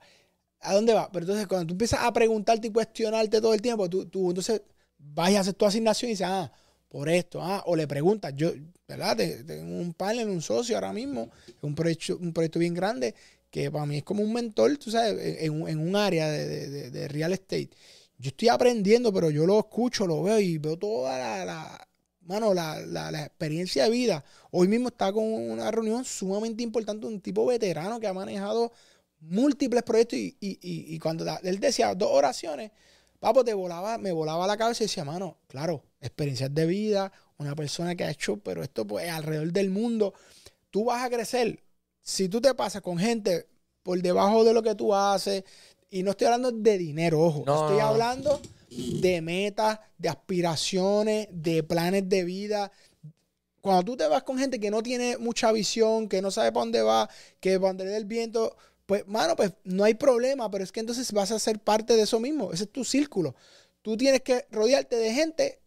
[0.61, 1.11] ¿A dónde va?
[1.11, 4.61] Pero entonces cuando tú empiezas a preguntarte y cuestionarte todo el tiempo, tú, tú entonces
[4.97, 6.51] vas y haces tu asignación y dices, ah,
[6.94, 8.52] por esto, ah, o le preguntas, yo,
[8.88, 9.18] ¿verdad?
[9.18, 11.32] Te- Tengo un panel, un socio ahora mismo,
[11.64, 13.16] un proyecto, un proyecto bien grande,
[13.52, 16.91] que para mí es como un mentor, tú sabes, en, en un- área de, de-
[16.91, 17.72] de- real estate.
[18.20, 21.88] Yo estoy aprendiendo, pero yo lo escucho, lo veo y veo toda la, la-
[22.22, 24.24] mano, la, la- la experiencia de vida.
[24.52, 28.72] Hoy mismo estaba con una reunión sumamente importante, un tipo veterano que ha manejado
[29.22, 32.72] múltiples proyectos y, y- y- y cuando él decía dos oraciones,
[33.20, 37.56] papo, te volaba, me volaba la cabeza y decía, mano, claro, experiencias de vida, una
[37.56, 40.14] persona que ha hecho, pero esto pues alrededor del mundo,
[40.70, 41.64] tú vas a crecer.
[42.01, 43.47] Si tú te pasas con gente
[43.82, 45.43] por debajo de lo que tú haces,
[45.89, 51.64] y no estoy hablando de dinero, ojo, No, estoy hablando de metas, de aspiraciones, de
[51.64, 52.72] planes de vida.
[53.62, 56.64] Cuando tú te vas con gente que no tiene mucha visión, que no sabe para
[56.64, 60.72] dónde va, que para dé el viento, pues, mano, pues no hay problema, pero es
[60.72, 62.51] que entonces vas a ser parte de eso mismo.
[62.51, 63.36] Ese es tu círculo.
[63.82, 65.62] Tú tienes que rodearte de gente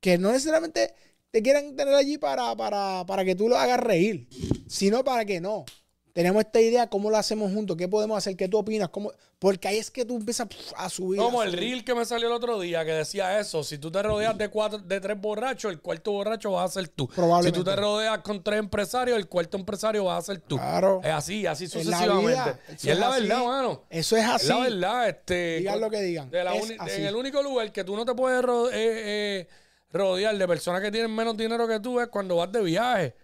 [0.00, 0.94] que no necesariamente
[1.30, 4.28] te quieran tener allí para, para, para que tú lo hagas reír,
[4.68, 5.64] sino para que no.
[6.12, 7.76] Tenemos esta idea, ¿cómo lo hacemos juntos?
[7.76, 8.36] ¿Qué podemos hacer?
[8.36, 8.88] ¿Qué tú opinas?
[8.88, 9.12] ¿Cómo?
[9.38, 11.20] Porque ahí es que tú empiezas a subir.
[11.20, 13.62] Como a el reel que me salió el otro día que decía eso.
[13.62, 16.88] Si tú te rodeas de cuatro, de tres borrachos, el cuarto borracho vas a ser
[16.88, 17.06] tú.
[17.08, 17.56] Si Probablemente.
[17.58, 20.56] tú te rodeas con tres empresarios, el cuarto empresario vas a ser tú.
[20.56, 21.00] Claro.
[21.04, 22.26] Es así, así Es sucesivamente.
[22.28, 22.58] vida.
[22.82, 23.20] Y es, la así.
[23.22, 23.84] verdad, mano.
[23.88, 24.48] Eso es Es así.
[24.48, 25.58] la verdad, este.
[25.58, 26.28] Digan lo que digan.
[26.28, 27.00] de la Es uni- así.
[27.00, 29.48] en el único lugar que tú no te puedes eh, eh,
[29.92, 33.14] rodear de personas que tienen menos dinero que tú es cuando vas de viaje.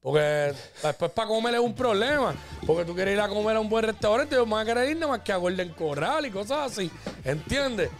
[0.00, 2.34] Porque después para comer es un problema.
[2.64, 4.90] Porque tú quieres ir a comer a un buen restaurante y ellos van a querer
[4.90, 6.90] ir nada más que a Golden Corral y cosas así.
[7.24, 7.90] ¿Entiendes?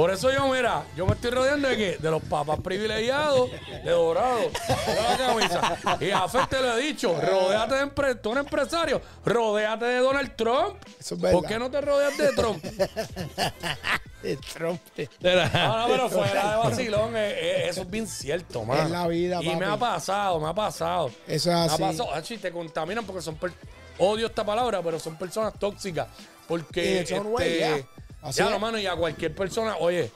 [0.00, 1.96] Por eso yo, mira, yo me estoy rodeando de qué?
[1.98, 3.50] De los papás privilegiados,
[3.84, 4.38] de dorado,
[4.86, 5.76] de la camisa.
[6.00, 9.98] Y a Fer te lo he dicho, rodéate de empre- tú eres empresario, rodéate de
[9.98, 10.76] Donald Trump.
[10.98, 11.20] Eso es.
[11.20, 12.64] ¿Por qué no te rodeas de Trump?
[14.22, 14.80] De Trump.
[15.20, 18.88] No, no, pero fuera de vacilón, eh, eh, eso es bien cierto, mano.
[18.88, 21.10] la vida, Y me ha pasado, me ha pasado.
[21.26, 21.82] Eso es Me ha así.
[21.82, 22.14] pasado.
[22.14, 23.52] Achi, te contaminan porque son per-
[23.98, 26.08] odio esta palabra, pero son personas tóxicas.
[26.48, 27.04] Porque.
[27.08, 27.78] In
[28.22, 28.50] Así ya, es.
[28.50, 30.10] no, mano, y a cualquier persona, oye,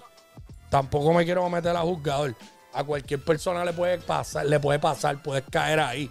[0.68, 2.34] tampoco me quiero meter a juzgador.
[2.72, 6.11] A cualquier persona le puede pasar, le puede pasar, puedes caer ahí.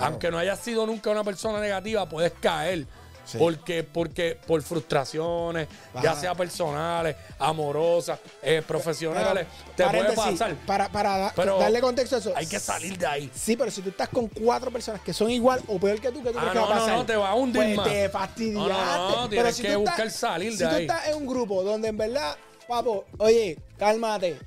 [0.00, 2.86] Aunque no hayas sido nunca una persona negativa, puedes caer.
[3.24, 3.38] Sí.
[3.38, 5.68] Porque, porque por frustraciones,
[6.02, 9.46] ya sea personales, amorosas, eh, profesionales,
[9.76, 10.54] te puede pasar.
[10.66, 12.32] Para, para da- Pero darle contexto a eso.
[12.36, 13.30] Hay que salir de ahí.
[13.34, 16.22] Sí, pero si tú estás con cuatro personas que son igual o peor que tú,
[16.22, 16.96] ¿qué tú Ah, crees que no, va a pasar?
[16.96, 17.88] no, te va a hundir pues más.
[17.88, 18.72] te fastidiaste.
[18.72, 20.82] No, no, no, pero tienes si que tú buscar estás, salir de si tú ahí.
[20.82, 22.36] estás en un grupo donde en verdad,
[22.68, 24.38] papo, oye, cálmate,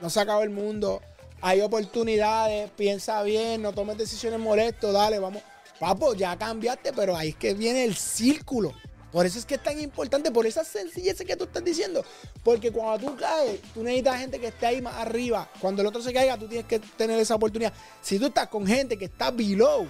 [0.00, 1.00] no se acaba el mundo,
[1.42, 5.42] hay oportunidades, piensa bien, no tomes decisiones molestas, dale, vamos.
[5.80, 8.74] Papo, ya cambiaste, pero ahí es que viene el círculo.
[9.10, 12.04] Por eso es que es tan importante, por esa sencillez que tú estás diciendo.
[12.44, 15.48] Porque cuando tú caes, tú necesitas gente que esté ahí más arriba.
[15.58, 17.72] Cuando el otro se caiga, tú tienes que tener esa oportunidad.
[18.02, 19.88] Si tú estás con gente que está below,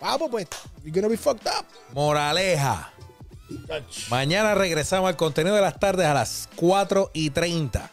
[0.00, 0.48] papo, pues,
[0.82, 1.66] you're gonna be fucked up.
[1.92, 2.90] Moraleja.
[4.08, 7.90] Mañana regresamos al contenido de las tardes a las 4 y 30.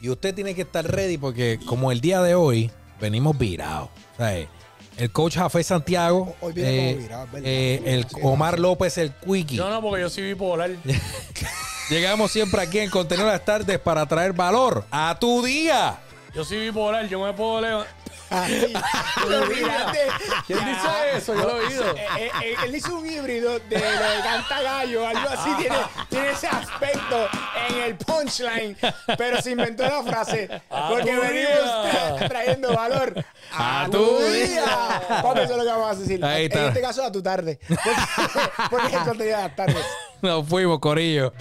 [0.00, 3.88] Y usted tiene que estar ready porque como el día de hoy venimos virados.
[4.18, 4.48] Eh,
[4.96, 7.42] el coach Jafé Santiago, Hoy viene eh, como verdad.
[7.44, 9.56] eh, el Omar López, el Quickie.
[9.56, 10.70] Yo no, porque yo soy bipolar.
[11.90, 15.98] Llegamos siempre aquí en contenido de las tardes para traer valor a tu día.
[16.36, 17.96] Yo soy bipolar, yo me puedo levantar.
[19.28, 20.00] Lo miraste.
[20.46, 20.66] ¿Quién Ya.
[20.66, 21.34] dice eso?
[21.34, 21.96] Yo lo he oído.
[21.96, 25.50] Eh, eh, eh, él hizo un híbrido de lo de cantagallo, algo así.
[25.58, 25.76] Tiene,
[26.10, 27.28] tiene ese aspecto
[27.68, 28.76] en el punchline,
[29.16, 30.48] pero se inventó la frase.
[30.70, 32.16] A porque tu venimos día.
[32.28, 34.64] trayendo valor a, A tu tu día.
[35.22, 36.24] Papi, eso es lo que vamos a decir.
[36.24, 36.66] Ahí En está.
[36.68, 37.60] este caso, a tu tarde.
[37.68, 37.90] Porque,
[38.70, 39.86] porque es el contenido de las tardes.
[40.20, 41.32] Nos fuimos, Corillo.